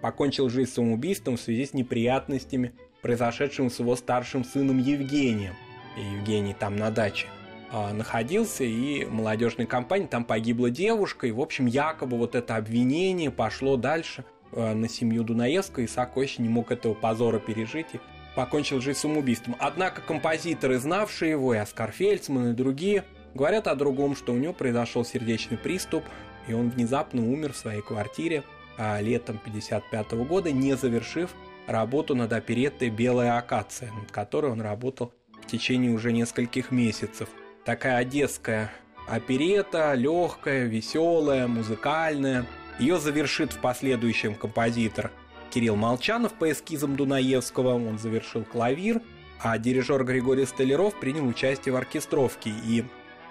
покончил 0.01 0.49
жизнь 0.49 0.71
самоубийством 0.71 1.35
в 1.35 1.41
связи 1.41 1.65
с 1.65 1.73
неприятностями, 1.73 2.73
произошедшими 3.01 3.67
с 3.67 3.79
его 3.79 3.97
старшим 3.97 4.45
сыном 4.45 4.77
Евгением. 4.77 5.53
И 5.97 6.01
Евгений 6.01 6.55
там 6.57 6.77
на 6.77 6.91
даче 6.91 7.27
а, 7.69 7.91
находился, 7.91 8.63
и 8.63 9.03
молодежной 9.05 9.67
компании 9.67 10.07
там 10.07 10.23
погибла 10.23 10.69
девушка, 10.69 11.27
и, 11.27 11.31
в 11.31 11.41
общем, 11.41 11.65
якобы 11.65 12.17
вот 12.17 12.35
это 12.35 12.55
обвинение 12.55 13.31
пошло 13.31 13.77
дальше 13.77 14.23
а, 14.51 14.73
на 14.73 14.87
семью 14.87 15.23
Дунаевского, 15.23 15.81
и 15.81 15.85
Исаак 15.87 16.15
не 16.37 16.49
мог 16.49 16.71
этого 16.71 16.93
позора 16.93 17.39
пережить, 17.39 17.87
и 17.93 17.99
покончил 18.35 18.81
жизнь 18.81 18.99
самоубийством. 18.99 19.55
Однако 19.59 20.01
композиторы, 20.01 20.79
знавшие 20.79 21.31
его, 21.31 21.53
и 21.53 21.57
Оскар 21.57 21.91
Фельдсман, 21.91 22.51
и 22.51 22.53
другие, 22.53 23.03
говорят 23.33 23.67
о 23.67 23.75
другом, 23.75 24.15
что 24.15 24.33
у 24.33 24.37
него 24.37 24.53
произошел 24.53 25.05
сердечный 25.05 25.57
приступ, 25.57 26.03
и 26.47 26.53
он 26.53 26.69
внезапно 26.69 27.21
умер 27.21 27.53
в 27.53 27.57
своей 27.57 27.81
квартире 27.81 28.43
а 28.77 28.99
летом 28.99 29.37
1955 29.37 30.27
года, 30.27 30.51
не 30.51 30.75
завершив 30.75 31.31
работу 31.67 32.15
над 32.15 32.33
опереттой 32.33 32.89
«Белая 32.89 33.37
акация», 33.37 33.91
над 33.91 34.11
которой 34.11 34.51
он 34.51 34.61
работал 34.61 35.13
в 35.41 35.47
течение 35.47 35.91
уже 35.91 36.11
нескольких 36.11 36.71
месяцев. 36.71 37.29
Такая 37.65 37.97
одесская 37.97 38.71
оперета, 39.07 39.93
легкая, 39.93 40.65
веселая, 40.65 41.47
музыкальная. 41.47 42.45
Ее 42.79 42.97
завершит 42.97 43.53
в 43.53 43.59
последующем 43.59 44.35
композитор 44.35 45.11
Кирилл 45.53 45.75
Молчанов 45.75 46.33
по 46.33 46.51
эскизам 46.51 46.95
Дунаевского, 46.95 47.75
он 47.75 47.99
завершил 47.99 48.43
клавир, 48.43 49.03
а 49.39 49.59
дирижер 49.59 50.03
Григорий 50.03 50.47
Столяров 50.47 50.99
принял 50.99 51.27
участие 51.27 51.73
в 51.73 51.75
оркестровке. 51.75 52.49
И 52.65 52.83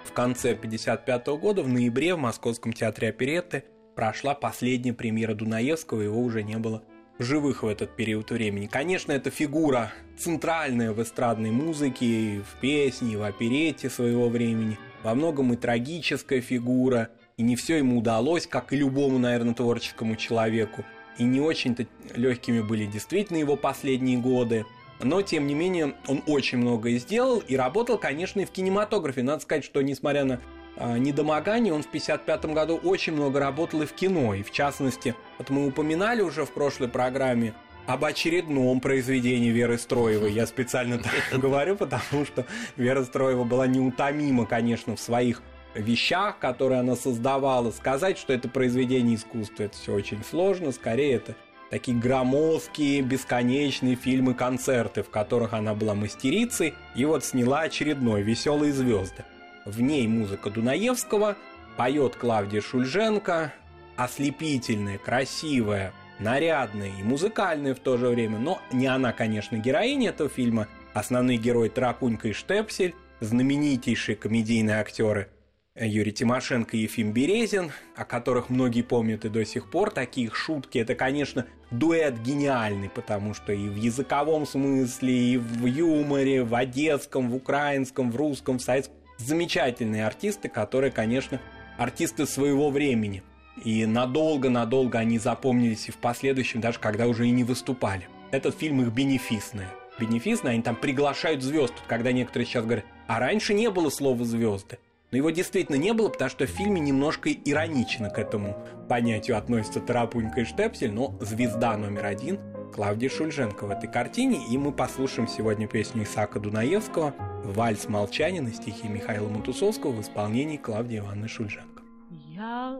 в 0.05 0.13
конце 0.13 0.51
1955 0.51 1.27
года, 1.41 1.63
в 1.63 1.67
ноябре, 1.67 2.15
в 2.15 2.19
Московском 2.19 2.71
театре 2.71 3.09
оперетты 3.09 3.65
прошла 3.93 4.35
последняя 4.35 4.93
премьера 4.93 5.35
Дунаевского, 5.35 5.99
его 5.99 6.21
уже 6.21 6.43
не 6.43 6.57
было 6.57 6.81
в 7.19 7.23
живых 7.23 7.61
в 7.61 7.67
этот 7.67 7.93
период 7.97 8.31
времени. 8.31 8.67
Конечно, 8.67 9.11
это 9.11 9.29
фигура 9.29 9.91
центральная 10.17 10.93
в 10.93 11.03
эстрадной 11.03 11.51
музыке, 11.51 12.41
в 12.49 12.61
песне, 12.61 13.17
в 13.17 13.23
оперете 13.23 13.89
своего 13.89 14.29
времени. 14.29 14.79
Во 15.03 15.13
многом 15.13 15.51
и 15.51 15.57
трагическая 15.57 16.39
фигура, 16.39 17.09
и 17.35 17.43
не 17.43 17.57
все 17.57 17.79
ему 17.79 17.97
удалось, 17.97 18.47
как 18.47 18.71
и 18.71 18.77
любому, 18.77 19.19
наверное, 19.19 19.53
творческому 19.53 20.15
человеку 20.15 20.85
и 21.17 21.23
не 21.23 21.41
очень-то 21.41 21.85
легкими 22.15 22.61
были 22.61 22.85
действительно 22.85 23.37
его 23.37 23.55
последние 23.55 24.17
годы. 24.17 24.65
Но, 24.99 25.21
тем 25.21 25.47
не 25.47 25.53
менее, 25.53 25.95
он 26.07 26.23
очень 26.27 26.59
многое 26.59 26.97
сделал 26.97 27.39
и 27.39 27.55
работал, 27.55 27.97
конечно, 27.97 28.39
и 28.39 28.45
в 28.45 28.51
кинематографе. 28.51 29.23
Надо 29.23 29.41
сказать, 29.41 29.65
что, 29.65 29.81
несмотря 29.81 30.23
на 30.23 30.39
э, 30.77 30.97
недомогание, 30.97 31.73
он 31.73 31.83
в 31.83 31.87
1955 31.87 32.53
году 32.53 32.77
очень 32.77 33.13
много 33.13 33.39
работал 33.39 33.81
и 33.81 33.85
в 33.85 33.93
кино. 33.93 34.33
И, 34.33 34.43
в 34.43 34.51
частности, 34.51 35.15
вот 35.37 35.49
мы 35.49 35.67
упоминали 35.67 36.21
уже 36.21 36.45
в 36.45 36.51
прошлой 36.51 36.87
программе 36.87 37.53
об 37.85 38.05
очередном 38.05 38.79
произведении 38.79 39.49
Веры 39.49 39.77
Строевой. 39.77 40.31
Я 40.31 40.47
специально 40.47 40.99
так 40.99 41.13
говорю, 41.39 41.75
потому 41.75 42.25
что 42.25 42.45
Вера 42.77 43.03
Строева 43.03 43.43
была 43.43 43.67
неутомима, 43.67 44.45
конечно, 44.45 44.95
в 44.95 44.99
своих 44.99 45.41
вещах, 45.75 46.39
которые 46.39 46.79
она 46.79 46.95
создавала. 46.95 47.71
Сказать, 47.71 48.17
что 48.17 48.33
это 48.33 48.49
произведение 48.49 49.15
искусства, 49.15 49.63
это 49.63 49.75
все 49.75 49.93
очень 49.93 50.23
сложно. 50.23 50.71
Скорее, 50.71 51.15
это 51.15 51.35
такие 51.69 51.97
громоздкие, 51.97 53.01
бесконечные 53.01 53.95
фильмы-концерты, 53.95 55.03
в 55.03 55.09
которых 55.09 55.53
она 55.53 55.73
была 55.73 55.95
мастерицей, 55.95 56.73
и 56.95 57.05
вот 57.05 57.25
сняла 57.25 57.61
очередной 57.61 58.21
«Веселые 58.21 58.71
звезды». 58.73 59.25
В 59.65 59.81
ней 59.81 60.07
музыка 60.07 60.49
Дунаевского, 60.49 61.35
поет 61.77 62.15
Клавдия 62.15 62.61
Шульженко, 62.61 63.53
ослепительная, 63.95 64.97
красивая, 64.97 65.93
нарядная 66.19 66.91
и 66.99 67.03
музыкальная 67.03 67.73
в 67.73 67.79
то 67.79 67.97
же 67.97 68.07
время, 68.07 68.37
но 68.37 68.61
не 68.71 68.87
она, 68.87 69.11
конечно, 69.11 69.57
героиня 69.57 70.09
этого 70.09 70.29
фильма, 70.29 70.67
основные 70.93 71.37
герои 71.37 71.69
Тарапунька 71.69 72.27
и 72.27 72.33
Штепсель, 72.33 72.93
знаменитейшие 73.19 74.15
комедийные 74.15 74.77
актеры 74.77 75.29
Юрий 75.75 76.11
Тимошенко 76.11 76.77
и 76.77 76.81
Ефим 76.81 77.13
Березин, 77.13 77.71
о 77.95 78.05
которых 78.05 78.51
многие 78.51 78.83
помнят 78.83 79.25
и 79.25 79.29
до 79.29 79.43
сих 79.43 79.71
пор, 79.71 79.89
такие 79.89 80.29
шутки. 80.31 80.77
Это, 80.77 80.93
конечно, 80.93 81.47
дуэт 81.71 82.19
гениальный, 82.19 82.89
потому 82.89 83.33
что 83.33 83.53
и 83.53 83.67
в 83.67 83.75
языковом 83.75 84.45
смысле, 84.45 85.13
и 85.13 85.37
в 85.37 85.65
юморе, 85.65 86.43
в 86.43 86.53
одесском, 86.53 87.31
в 87.31 87.35
украинском, 87.35 88.11
в 88.11 88.15
русском, 88.15 88.59
в 88.59 88.61
советском. 88.61 88.95
Замечательные 89.17 90.05
артисты, 90.05 90.47
которые, 90.47 90.91
конечно, 90.91 91.41
артисты 91.79 92.27
своего 92.27 92.69
времени. 92.69 93.23
И 93.63 93.87
надолго-надолго 93.87 94.99
они 94.99 95.17
запомнились 95.17 95.87
и 95.87 95.91
в 95.91 95.97
последующем, 95.97 96.61
даже 96.61 96.77
когда 96.77 97.07
уже 97.07 97.27
и 97.27 97.31
не 97.31 97.43
выступали. 97.43 98.07
Этот 98.29 98.55
фильм 98.55 98.81
их 98.81 98.89
бенефисный. 98.89 99.65
Бенефисный, 99.99 100.51
они 100.51 100.61
там 100.61 100.75
приглашают 100.75 101.41
звезд. 101.41 101.73
Когда 101.87 102.11
некоторые 102.11 102.45
сейчас 102.45 102.63
говорят, 102.63 102.85
а 103.07 103.19
раньше 103.19 103.55
не 103.55 103.71
было 103.71 103.89
слова 103.89 104.23
звезды. 104.23 104.77
Но 105.13 105.17
его 105.17 105.29
действительно 105.29 105.75
не 105.75 105.93
было, 105.93 106.09
потому 106.09 106.31
что 106.31 106.47
в 106.47 106.49
фильме 106.49 106.81
немножко 106.81 107.29
иронично 107.31 108.09
к 108.09 108.17
этому 108.17 108.57
понятию 108.89 109.37
относятся 109.37 109.79
Тарапунька 109.79 110.41
и 110.41 110.43
Штепсель, 110.43 110.91
но 110.91 111.15
звезда 111.21 111.77
номер 111.77 112.07
один 112.07 112.39
Клавдия 112.73 113.09
Шульженко 113.09 113.67
в 113.67 113.69
этой 113.69 113.87
картине, 113.87 114.39
и 114.49 114.57
мы 114.57 114.71
послушаем 114.71 115.27
сегодня 115.27 115.67
песню 115.67 116.01
Исаака 116.01 116.39
Дунаевского 116.39 117.13
«Вальс 117.43 117.87
молчания» 117.87 118.41
на 118.41 118.51
стихи 118.51 118.87
Михаила 118.87 119.29
Матусовского 119.29 119.91
в 119.91 120.01
исполнении 120.01 120.57
Клавдии 120.57 120.97
Ивановны 120.97 121.27
Шульженко. 121.27 121.83
Я 122.09 122.79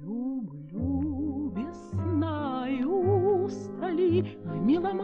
люблю 0.00 1.52
весною 1.56 3.48
стали 3.48 4.38
в 4.44 4.56
милом 4.64 5.00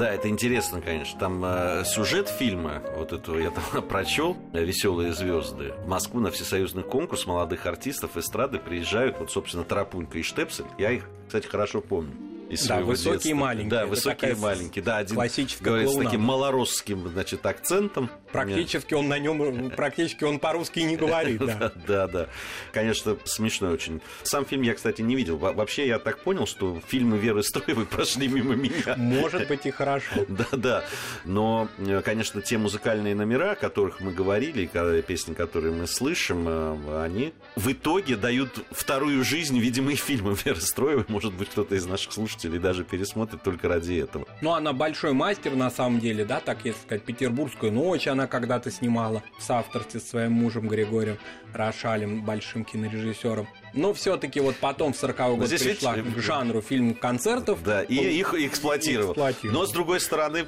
Да, 0.00 0.14
это 0.14 0.30
интересно, 0.30 0.80
конечно. 0.80 1.20
Там 1.20 1.44
э, 1.44 1.84
сюжет 1.84 2.30
фильма, 2.30 2.82
вот 2.96 3.12
этого 3.12 3.38
я 3.38 3.50
там 3.50 3.82
прочел, 3.88 4.34
«Веселые 4.54 5.12
звезды». 5.12 5.74
В 5.84 5.88
Москву 5.88 6.20
на 6.20 6.30
всесоюзный 6.30 6.82
конкурс 6.82 7.26
молодых 7.26 7.66
артистов 7.66 8.16
эстрады 8.16 8.58
приезжают, 8.58 9.18
вот, 9.18 9.30
собственно, 9.30 9.62
Тарапунька 9.62 10.16
и 10.16 10.22
Штепсель. 10.22 10.64
Я 10.78 10.92
их, 10.92 11.06
кстати, 11.26 11.46
хорошо 11.48 11.82
помню. 11.82 12.14
Из 12.48 12.66
да, 12.66 12.80
высокие 12.80 13.12
детства. 13.12 13.28
и 13.28 13.34
маленькие. 13.34 13.70
Да, 13.70 13.86
высокие 13.86 14.32
и 14.32 14.34
маленькие. 14.34 14.82
Да, 14.82 14.96
один 14.96 15.16
говорит 15.16 15.90
с 15.90 15.96
таким 15.96 16.22
малоросским, 16.22 17.08
значит, 17.08 17.44
акцентом. 17.44 18.08
Практически 18.32 18.94
он 18.94 19.08
на 19.08 19.18
нем, 19.18 19.70
практически 19.70 20.24
он 20.24 20.38
по-русски 20.38 20.80
не 20.80 20.96
говорит, 20.96 21.38
да. 21.38 21.72
Да, 21.86 22.06
да. 22.06 22.28
Конечно, 22.72 23.16
смешно 23.24 23.70
очень. 23.70 24.00
Сам 24.22 24.44
фильм 24.44 24.62
я, 24.62 24.74
кстати, 24.74 25.02
не 25.02 25.16
видел. 25.16 25.38
Вообще, 25.38 25.86
я 25.86 25.98
так 25.98 26.18
понял, 26.20 26.46
что 26.46 26.80
фильмы 26.86 27.18
Веры 27.18 27.42
Строевой 27.42 27.86
прошли 27.90 28.28
мимо 28.28 28.54
меня. 28.54 28.94
Может 28.96 29.48
быть 29.48 29.66
и 29.66 29.70
хорошо. 29.70 30.26
Да, 30.40 30.46
да. 30.52 30.84
Но, 31.24 31.68
э, 31.78 32.00
конечно, 32.02 32.40
те 32.40 32.56
музыкальные 32.56 33.14
номера, 33.14 33.52
о 33.52 33.54
которых 33.56 34.00
мы 34.00 34.12
говорили, 34.12 34.70
песни, 35.02 35.34
которые 35.34 35.74
мы 35.74 35.86
слышим, 35.86 36.46
э, 36.48 37.02
они 37.04 37.34
в 37.56 37.70
итоге 37.72 38.16
дают 38.16 38.64
вторую 38.70 39.24
жизнь, 39.24 39.58
видимо, 39.58 39.92
и 39.92 39.96
фильмам 39.96 40.34
Веры 40.44 40.60
Строевой. 40.60 41.04
Может 41.08 41.34
быть, 41.34 41.50
кто-то 41.50 41.74
из 41.74 41.86
наших 41.86 42.12
слушателей 42.12 42.58
даже 42.58 42.84
пересмотрит 42.84 43.42
только 43.42 43.68
ради 43.68 43.94
этого. 43.94 44.26
Ну, 44.40 44.52
она 44.52 44.72
большой 44.72 45.12
мастер, 45.12 45.56
на 45.56 45.70
самом 45.70 46.00
деле, 46.00 46.24
да, 46.24 46.40
так 46.40 46.64
если 46.64 46.80
сказать, 46.80 47.02
«Петербургскую 47.02 47.72
ночь» 47.72 48.06
она 48.06 48.19
когда-то 48.26 48.70
снимала 48.70 49.22
в 49.38 49.42
соавторстве 49.42 50.00
с 50.00 50.08
своим 50.08 50.32
мужем 50.32 50.68
Григорием 50.68 51.18
Рошалем, 51.52 52.22
большим 52.22 52.64
кинорежиссером. 52.64 53.48
Но 53.72 53.94
все-таки 53.94 54.40
вот 54.40 54.56
потом 54.56 54.92
в 54.92 55.02
40-й 55.02 55.36
год 55.36 55.46
Здесь 55.46 55.62
пришла 55.62 55.96
ведь... 55.96 56.14
к 56.14 56.18
жанру 56.18 56.60
фильм-концертов. 56.60 57.62
Да, 57.62 57.82
и 57.82 57.94
их 57.94 58.34
эксплуатировал. 58.34 59.12
эксплуатировал. 59.12 59.60
Но, 59.60 59.66
с 59.66 59.72
другой 59.72 60.00
стороны, 60.00 60.44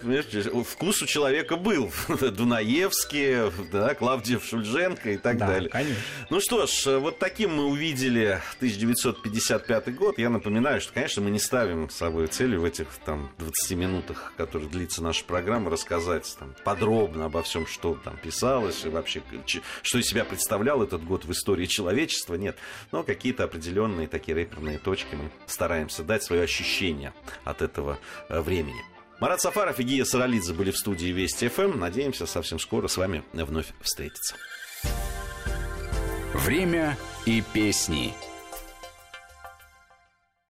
вкус 0.65 1.03
у 1.03 1.07
человека 1.07 1.57
был. 1.57 1.93
Дунаевский, 2.21 3.53
да, 3.71 3.95
Клавдиев 3.95 4.45
Шульженко 4.45 5.13
и 5.13 5.17
так 5.17 5.39
да, 5.39 5.47
далее. 5.47 5.71
конечно. 5.71 6.03
Ну 6.31 6.41
что 6.41 6.67
ж, 6.67 6.99
вот 6.99 7.19
таким 7.19 7.57
мы 7.57 7.67
увидели 7.67 8.41
1955 8.59 9.95
год. 9.95 10.19
Я 10.19 10.31
напоминаю, 10.31 10.81
что, 10.81 10.93
конечно, 10.93 11.23
мы 11.23 11.31
не 11.31 11.39
ставим 11.39 11.91
с 11.91 11.97
собой 11.97 12.27
целью 12.27 12.61
в 12.61 12.65
этих 12.65 12.89
там 13.05 13.31
20 13.39 13.71
минутах, 13.77 14.33
которые 14.37 14.69
длится 14.69 15.03
наша 15.03 15.25
программа, 15.25 15.71
рассказать 15.71 16.35
там, 16.39 16.55
подробно 16.65 17.27
обо 17.27 17.43
всем, 17.43 17.62
что 17.67 17.95
там 18.03 18.17
писалось, 18.17 18.85
и 18.85 18.89
вообще, 18.89 19.23
что 19.83 19.99
из 19.99 20.07
себя 20.07 20.25
представлял 20.25 20.83
этот 20.83 21.05
год 21.05 21.25
в 21.25 21.33
истории 21.33 21.67
человечества. 21.67 22.35
Нет. 22.35 22.57
Но 22.91 23.03
какие-то 23.03 23.45
определенные 23.45 24.09
такие 24.09 24.37
реперные 24.37 24.79
точки 24.79 25.15
мы 25.15 25.31
стараемся 25.47 26.03
дать 26.03 26.23
свое 26.23 26.43
ощущение 26.43 27.13
от 27.45 27.63
этого 27.63 27.99
э, 28.29 28.41
времени. 28.41 28.83
Марат 29.21 29.41
Сафаров 29.41 29.79
и 29.79 29.85
Гия 29.85 30.05
Саралидзе 30.05 30.53
были 30.53 30.73
в 30.73 30.77
студии 30.77 31.13
Вести 31.13 31.49
ФМ. 31.49 31.79
Надеемся 31.79 32.27
совсем 32.27 32.59
скоро 32.59 32.89
с 32.89 32.97
вами 32.97 33.23
вновь 33.33 33.69
встретиться. 33.81 34.35
Время 36.35 36.97
и 37.25 37.43
песни. 37.53 38.15